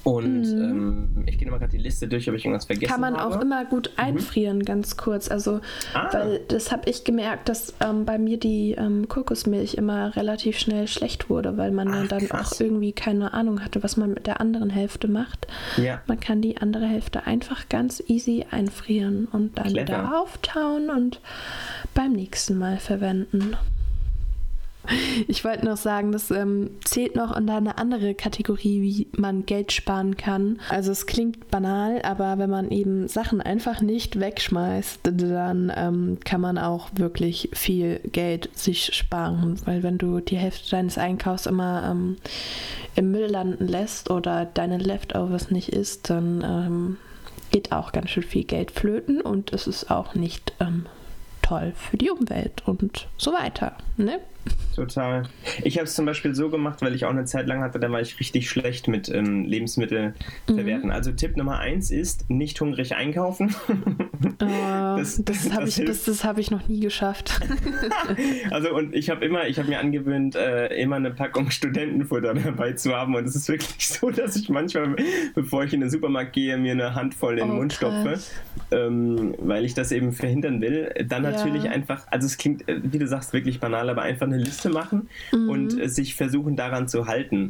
[0.03, 0.61] Und mhm.
[0.61, 3.01] ähm, ich gehe nochmal gerade die Liste durch, ob ich irgendwas vergessen habe.
[3.01, 3.35] Kann man habe.
[3.35, 4.03] auch immer gut mhm.
[4.03, 4.65] einfrieren, mhm.
[4.65, 5.29] ganz kurz.
[5.29, 5.61] Also,
[5.93, 6.09] ah.
[6.11, 10.87] weil das habe ich gemerkt, dass ähm, bei mir die ähm, Kokosmilch immer relativ schnell
[10.87, 12.53] schlecht wurde, weil man Ach, dann krass.
[12.53, 15.47] auch irgendwie keine Ahnung hatte, was man mit der anderen Hälfte macht.
[15.77, 16.01] Ja.
[16.07, 19.87] Man kann die andere Hälfte einfach ganz easy einfrieren und dann Clever.
[19.87, 21.19] wieder auftauen und
[21.93, 23.55] beim nächsten Mal verwenden.
[25.27, 29.71] Ich wollte noch sagen, das ähm, zählt noch unter eine andere Kategorie, wie man Geld
[29.71, 30.59] sparen kann.
[30.69, 36.41] Also es klingt banal, aber wenn man eben Sachen einfach nicht wegschmeißt, dann ähm, kann
[36.41, 39.59] man auch wirklich viel Geld sich sparen.
[39.65, 42.17] Weil wenn du die Hälfte deines Einkaufs immer ähm,
[42.95, 46.97] im Müll landen lässt oder deine Leftovers nicht isst, dann ähm,
[47.51, 50.85] geht auch ganz schön viel Geld flöten und es ist auch nicht ähm,
[51.41, 53.75] toll für die Umwelt und so weiter.
[53.97, 54.19] Ne?
[54.75, 55.23] Total.
[55.63, 57.91] Ich habe es zum Beispiel so gemacht, weil ich auch eine Zeit lang hatte, da
[57.91, 60.13] war ich richtig schlecht mit ähm, Lebensmittel
[60.47, 60.55] mhm.
[60.55, 60.91] verwerten.
[60.91, 63.55] Also Tipp Nummer eins ist, nicht hungrig einkaufen.
[64.41, 64.45] Uh,
[64.97, 67.39] das das habe ich, das, das hab ich noch nie geschafft.
[68.51, 72.73] also und ich habe immer, ich habe mir angewöhnt, äh, immer eine Packung Studentenfutter dabei
[72.73, 73.15] zu haben.
[73.15, 74.95] Und es ist wirklich so, dass ich manchmal,
[75.35, 78.19] bevor ich in den Supermarkt gehe, mir eine Handvoll in den oh, Mund stopfe,
[78.71, 80.93] ähm, weil ich das eben verhindern will.
[81.07, 81.31] Dann ja.
[81.31, 84.69] natürlich einfach, also es klingt, äh, wie du sagst, wirklich banal, aber einfach eine Liste
[84.71, 85.49] machen mhm.
[85.49, 87.49] und äh, sich versuchen daran zu halten.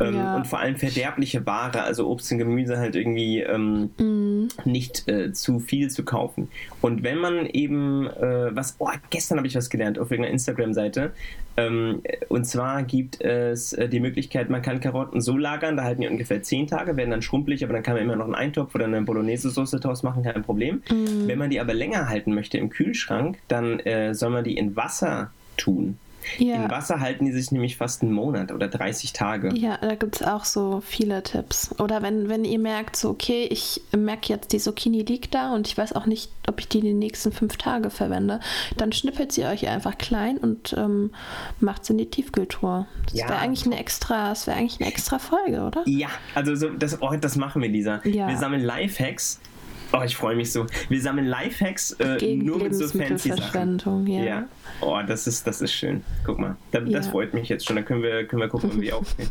[0.00, 0.36] Ähm, ja.
[0.36, 4.48] Und vor allem verderbliche Ware, also Obst und Gemüse halt irgendwie ähm, mhm.
[4.64, 6.48] nicht äh, zu viel zu kaufen.
[6.80, 11.12] Und wenn man eben, äh, was, oh, gestern habe ich was gelernt auf irgendeiner Instagram-Seite,
[11.56, 16.02] ähm, und zwar gibt es äh, die Möglichkeit, man kann Karotten so lagern, da halten
[16.02, 18.74] die ungefähr 10 Tage, werden dann schrumpelig, aber dann kann man immer noch einen Eintopf
[18.74, 20.82] oder eine Bolognese-Soße draus machen, kein Problem.
[20.90, 21.28] Mhm.
[21.28, 24.76] Wenn man die aber länger halten möchte im Kühlschrank, dann äh, soll man die in
[24.76, 25.98] Wasser tun.
[26.38, 26.56] Ja.
[26.56, 29.54] Im Wasser halten die sich nämlich fast einen Monat oder 30 Tage.
[29.54, 31.74] Ja, da gibt es auch so viele Tipps.
[31.78, 35.66] Oder wenn, wenn ihr merkt, so, okay, ich merke jetzt, die Zucchini liegt da und
[35.66, 38.40] ich weiß auch nicht, ob ich die die nächsten fünf Tage verwende,
[38.76, 41.10] dann schnippelt sie euch einfach klein und ähm,
[41.60, 42.86] macht sie in die Tiefkühltour.
[43.06, 43.28] Das ja.
[43.28, 45.82] wäre eigentlich eine extra, das wäre eigentlich eine extra Folge, oder?
[45.86, 48.00] Ja, also so, das, oh, das machen wir, Lisa.
[48.04, 48.28] Ja.
[48.28, 49.40] Wir sammeln Lifehacks
[49.94, 50.66] Oh, ich freue mich so.
[50.88, 54.06] Wir sammeln Lifehacks äh, nur mit so fancy Sachen.
[54.06, 54.22] Ja.
[54.24, 54.48] ja.
[54.80, 56.02] Oh, das ist, das ist schön.
[56.24, 56.98] Guck mal, da, ja.
[56.98, 57.76] das freut mich jetzt schon.
[57.76, 59.28] Da können wir, können wir gucken, wie wir aufgehen.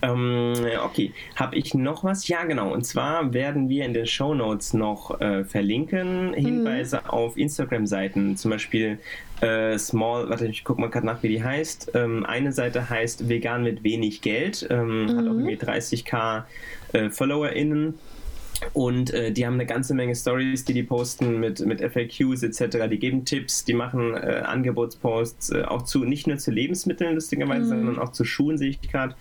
[0.00, 2.26] ähm, okay, habe ich noch was?
[2.26, 2.72] Ja, genau.
[2.72, 7.10] Und zwar werden wir in den Show Notes noch äh, verlinken Hinweise mhm.
[7.10, 8.36] auf Instagram-Seiten.
[8.38, 8.98] Zum Beispiel
[9.42, 11.92] äh, Small, warte, ich gucke mal gerade nach, wie die heißt.
[11.94, 14.66] Ähm, eine Seite heißt Vegan mit wenig Geld.
[14.70, 15.08] Ähm, mhm.
[15.08, 16.44] Hat auch irgendwie 30k
[16.94, 17.94] äh, FollowerInnen
[18.72, 22.88] und äh, die haben eine ganze Menge Stories, die die posten mit, mit FAQs etc.
[22.90, 27.74] Die geben Tipps, die machen äh, Angebotsposts, äh, auch zu nicht nur zu Lebensmitteln, lustigerweise,
[27.74, 27.86] mhm.
[27.86, 29.14] sondern auch zu Schuhen, sehe ich gerade.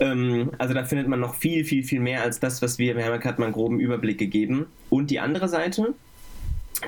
[0.00, 3.04] Ähm, also da findet man noch viel, viel, viel mehr als das, was wir, wir
[3.04, 4.66] haben ja gerade mal einen groben Überblick gegeben.
[4.88, 5.94] Und die andere Seite,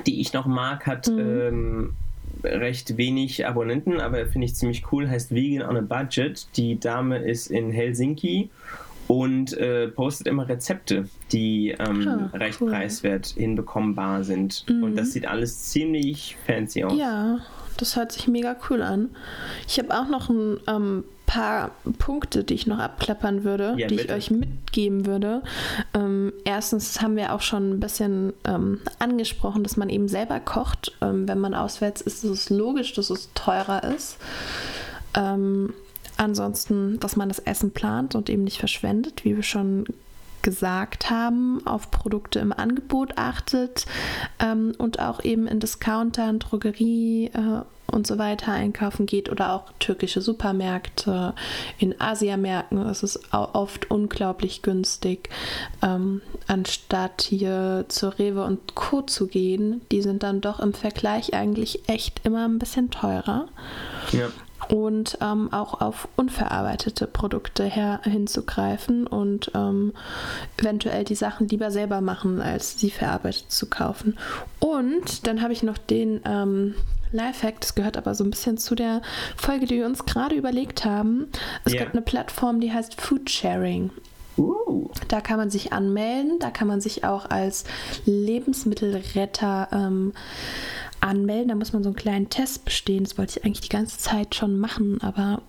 [0.05, 1.19] die ich noch mag, hat mhm.
[1.19, 1.93] ähm,
[2.43, 6.47] recht wenig Abonnenten, aber finde ich ziemlich cool, heißt Vegan on a Budget.
[6.55, 8.49] Die Dame ist in Helsinki
[9.11, 11.03] und äh, postet immer Rezepte,
[11.33, 12.71] die ähm, ah, recht cool.
[12.71, 14.63] preiswert hinbekommbar sind.
[14.69, 14.83] Mhm.
[14.83, 16.97] Und das sieht alles ziemlich fancy aus.
[16.97, 17.39] Ja,
[17.75, 19.09] das hört sich mega cool an.
[19.67, 23.97] Ich habe auch noch ein ähm, paar Punkte, die ich noch abklappern würde, ja, die
[23.97, 24.07] bitte.
[24.07, 25.43] ich euch mitgeben würde.
[25.93, 30.93] Ähm, erstens haben wir auch schon ein bisschen ähm, angesprochen, dass man eben selber kocht.
[31.01, 34.15] Ähm, wenn man auswärts ist, ist es logisch, dass es teurer ist.
[36.21, 39.85] Ansonsten, dass man das Essen plant und eben nicht verschwendet, wie wir schon
[40.43, 43.87] gesagt haben, auf Produkte im Angebot achtet
[44.39, 49.63] ähm, und auch eben in Discountern, Drogerie äh, und so weiter einkaufen geht oder auch
[49.79, 51.33] türkische Supermärkte
[51.79, 52.77] in Asiamärkten.
[52.77, 55.27] Es ist oft unglaublich günstig,
[55.81, 59.01] ähm, anstatt hier zur Rewe und Co.
[59.01, 59.81] zu gehen.
[59.91, 63.47] Die sind dann doch im Vergleich eigentlich echt immer ein bisschen teurer.
[64.11, 64.27] Ja
[64.71, 69.91] und ähm, auch auf unverarbeitete Produkte her hinzugreifen und ähm,
[70.57, 74.17] eventuell die Sachen lieber selber machen, als sie verarbeitet zu kaufen.
[74.59, 76.75] Und dann habe ich noch den ähm,
[77.11, 79.01] Lifehack, das gehört aber so ein bisschen zu der
[79.35, 81.27] Folge, die wir uns gerade überlegt haben.
[81.65, 81.83] Es yeah.
[81.83, 83.89] gibt eine Plattform, die heißt Food Sharing.
[84.37, 84.89] Uh.
[85.09, 87.65] Da kann man sich anmelden, da kann man sich auch als
[88.05, 90.13] Lebensmittelretter ähm,
[91.01, 91.49] anmelden.
[91.49, 93.03] Da muss man so einen kleinen Test bestehen.
[93.03, 95.41] Das wollte ich eigentlich die ganze Zeit schon machen, aber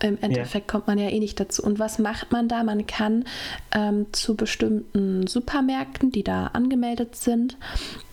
[0.00, 0.72] im Endeffekt ja.
[0.72, 1.62] kommt man ja eh nicht dazu.
[1.62, 2.62] Und was macht man da?
[2.62, 3.24] Man kann
[3.72, 7.56] ähm, zu bestimmten Supermärkten, die da angemeldet sind,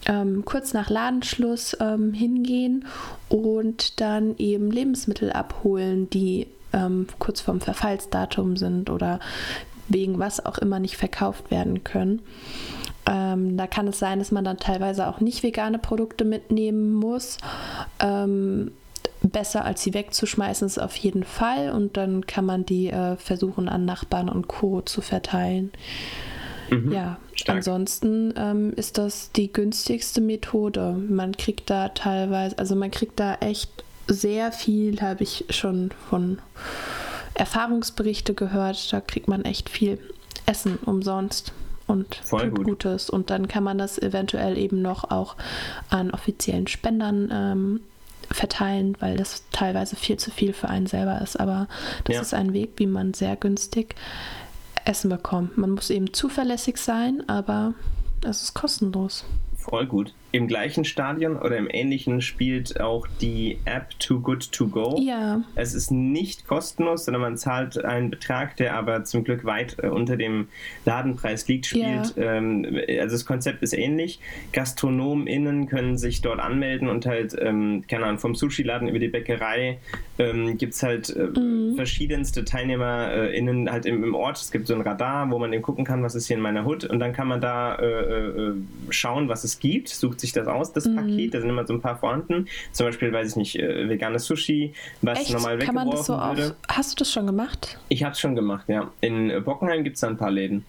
[0.07, 2.85] ähm, kurz nach Ladenschluss ähm, hingehen
[3.29, 9.19] und dann eben Lebensmittel abholen, die ähm, kurz vorm Verfallsdatum sind oder
[9.89, 12.21] wegen was auch immer nicht verkauft werden können.
[13.07, 17.37] Ähm, da kann es sein, dass man dann teilweise auch nicht vegane Produkte mitnehmen muss.
[17.99, 18.71] Ähm,
[19.21, 23.67] besser als sie wegzuschmeißen ist auf jeden Fall und dann kann man die äh, versuchen
[23.69, 24.81] an Nachbarn und Co.
[24.81, 25.71] zu verteilen.
[26.69, 27.57] Mhm, ja, stark.
[27.57, 30.93] ansonsten ähm, ist das die günstigste Methode.
[30.93, 33.71] Man kriegt da teilweise, also man kriegt da echt
[34.07, 36.39] sehr viel, habe ich schon von
[37.33, 38.91] Erfahrungsberichte gehört.
[38.91, 39.99] Da kriegt man echt viel
[40.45, 41.53] Essen umsonst
[41.87, 42.65] und Voll gut.
[42.65, 43.09] Gutes.
[43.09, 45.35] Und dann kann man das eventuell eben noch auch
[45.89, 47.79] an offiziellen Spendern ähm,
[48.29, 51.39] verteilen, weil das teilweise viel zu viel für einen selber ist.
[51.39, 51.67] Aber
[52.03, 52.21] das ja.
[52.21, 53.95] ist ein Weg, wie man sehr günstig
[54.85, 55.57] Essen bekommt.
[55.57, 57.73] Man muss eben zuverlässig sein, aber
[58.21, 59.25] es ist kostenlos.
[59.55, 60.13] Voll gut.
[60.37, 65.01] Im gleichen Stadion oder im ähnlichen spielt auch die App Too Good To Go.
[65.01, 65.41] Ja.
[65.55, 69.87] Es ist nicht kostenlos, sondern man zahlt einen Betrag, der aber zum Glück weit äh,
[69.87, 70.47] unter dem
[70.85, 72.15] Ladenpreis liegt, spielt.
[72.15, 72.35] Ja.
[72.35, 72.67] Ähm,
[72.99, 74.19] also das Konzept ist ähnlich.
[74.51, 79.79] GastronomInnen können sich dort anmelden und halt, ähm, keine Ahnung, vom Sushi-Laden über die Bäckerei
[80.19, 81.75] ähm, gibt es halt äh, Mhm.
[81.75, 84.37] verschiedenste TeilnehmerInnen halt im, im Ort.
[84.37, 86.63] Es gibt so ein Radar, wo man eben gucken kann, was ist hier in meiner
[86.63, 88.53] Hut und dann kann man da äh, äh,
[88.89, 90.95] schauen, was es gibt, sucht sich das aus, das Mhm.
[90.95, 92.47] Paket, da sind immer so ein paar vorhanden.
[92.71, 95.33] Zum Beispiel, weiß ich nicht, äh, veganes Sushi, was Echt?
[95.33, 96.47] normal Kann man das so würde.
[96.47, 96.53] auf.
[96.75, 97.77] Hast du das schon gemacht?
[97.89, 98.91] Ich habe es schon gemacht, ja.
[99.01, 100.65] In äh, Bockenheim gibt es da ein paar Läden.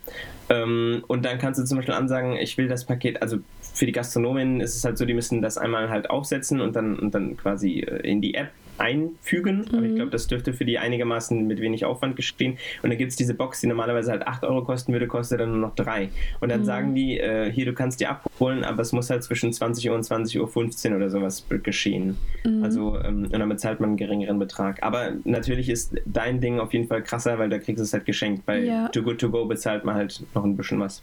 [0.51, 3.39] Ähm, und dann kannst du zum Beispiel ansagen, ich will das Paket, also
[3.75, 6.99] für die Gastronomen ist es halt so, die müssen das einmal halt aufsetzen und dann,
[6.99, 8.51] und dann quasi äh, in die App
[8.81, 9.67] einfügen.
[9.73, 12.59] Aber ich glaube, das dürfte für die einigermaßen mit wenig Aufwand geschehen.
[12.83, 15.51] Und dann gibt es diese Box, die normalerweise halt 8 Euro kosten würde, kostet dann
[15.51, 16.09] nur noch 3.
[16.41, 19.53] Und dann sagen die, äh, hier, du kannst die abholen, aber es muss halt zwischen
[19.53, 22.17] 20 Uhr und 20.15 Uhr oder sowas geschehen.
[22.63, 24.83] Also, ähm, und dann bezahlt man einen geringeren Betrag.
[24.83, 28.05] Aber natürlich ist dein Ding auf jeden Fall krasser, weil da kriegst du es halt
[28.05, 28.47] geschenkt.
[28.47, 28.89] Bei Ja.
[28.89, 31.03] Too Good To Go bezahlt man halt noch ein bisschen was.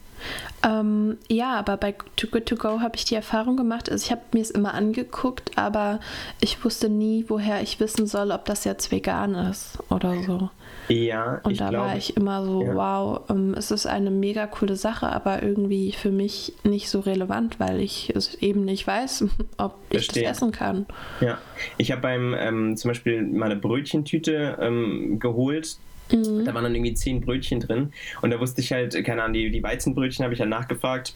[0.64, 3.90] Ähm, ja, aber bei Too Good To Go habe ich die Erfahrung gemacht.
[3.90, 6.00] Also ich habe mir es immer angeguckt, aber
[6.42, 10.50] ich wusste nie, woher ich wissen soll, ob das jetzt vegan ist oder so.
[10.88, 12.76] Ja, Und ich da glaube, war ich immer so, ja.
[12.76, 17.60] wow, ähm, es ist eine mega coole Sache, aber irgendwie für mich nicht so relevant,
[17.60, 19.26] weil ich es eben nicht weiß,
[19.58, 20.24] ob ich Verstehe.
[20.24, 20.86] das essen kann.
[21.22, 21.40] Ja,
[21.78, 25.78] ich habe beim ähm, zum Beispiel meine Brötchentüte ähm, geholt.
[26.12, 26.46] Mhm.
[26.46, 27.92] Da waren dann irgendwie zehn Brötchen drin.
[28.22, 31.16] Und da wusste ich halt, keine Ahnung, die, die Weizenbrötchen habe ich halt nachgefragt.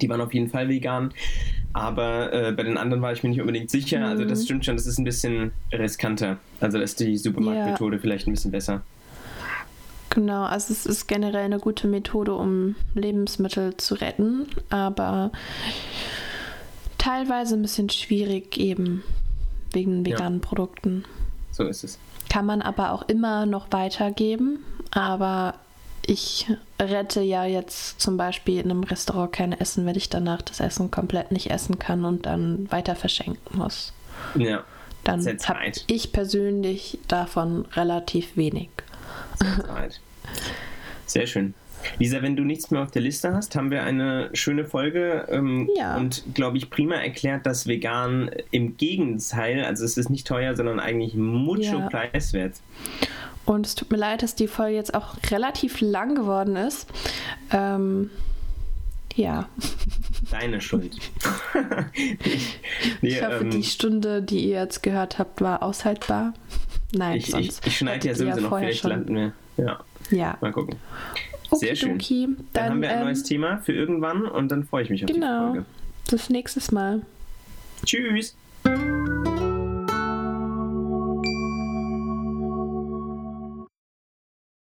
[0.00, 1.12] Die waren auf jeden Fall vegan.
[1.72, 4.04] Aber äh, bei den anderen war ich mir nicht unbedingt sicher.
[4.06, 6.38] Also das stimmt schon, das ist ein bisschen riskanter.
[6.60, 8.82] Also da ist die Supermarktmethode vielleicht ein bisschen besser.
[10.10, 15.30] Genau, also es ist generell eine gute Methode, um Lebensmittel zu retten, aber
[16.96, 19.02] teilweise ein bisschen schwierig eben
[19.72, 20.12] wegen Ja.
[20.12, 21.04] veganen Produkten.
[21.52, 21.98] So ist es.
[22.30, 24.60] Kann man aber auch immer noch weitergeben,
[24.90, 25.54] aber
[26.06, 26.46] ich
[26.80, 30.90] rette ja jetzt zum Beispiel in einem Restaurant kein Essen, wenn ich danach das Essen
[30.90, 33.92] komplett nicht essen kann und dann weiter verschenken muss.
[34.36, 34.64] Ja.
[35.04, 35.84] Dann habe Zeit.
[35.86, 38.70] ich persönlich davon relativ wenig.
[41.06, 41.54] Sehr schön.
[42.00, 45.68] Lisa, wenn du nichts mehr auf der Liste hast, haben wir eine schöne Folge ähm,
[45.76, 45.96] Ja.
[45.96, 50.80] und, glaube ich, prima erklärt, dass vegan im Gegenteil, also es ist nicht teuer, sondern
[50.80, 51.88] eigentlich mucho Ja.
[51.88, 52.54] preiswert.
[53.46, 56.88] Und es tut mir leid, dass die Folge jetzt auch relativ lang geworden ist.
[57.52, 58.10] Ähm,
[59.14, 59.48] ja,
[60.30, 60.94] Deine Schuld.
[61.94, 62.58] ich,
[63.00, 66.34] nee, ich hoffe, ähm, die Stunde, die ihr jetzt gehört habt, war aushaltbar.
[66.92, 69.32] Nein, ich, ich, sonst ich schneide ja sowieso noch, vielleicht schon- landen wir.
[69.56, 69.80] Ja,
[70.10, 70.76] Ja, mal gucken.
[71.52, 71.92] Sehr schön.
[71.94, 72.26] Okidoki.
[72.26, 75.02] Dann, Dann, haben wir ein ähm, neues Thema für irgendwann und dann freue ich mich
[75.04, 75.46] auf die Genau.
[75.52, 75.64] Folge.
[76.10, 77.02] Bis nächstes Mal.
[77.84, 78.36] Tschüss!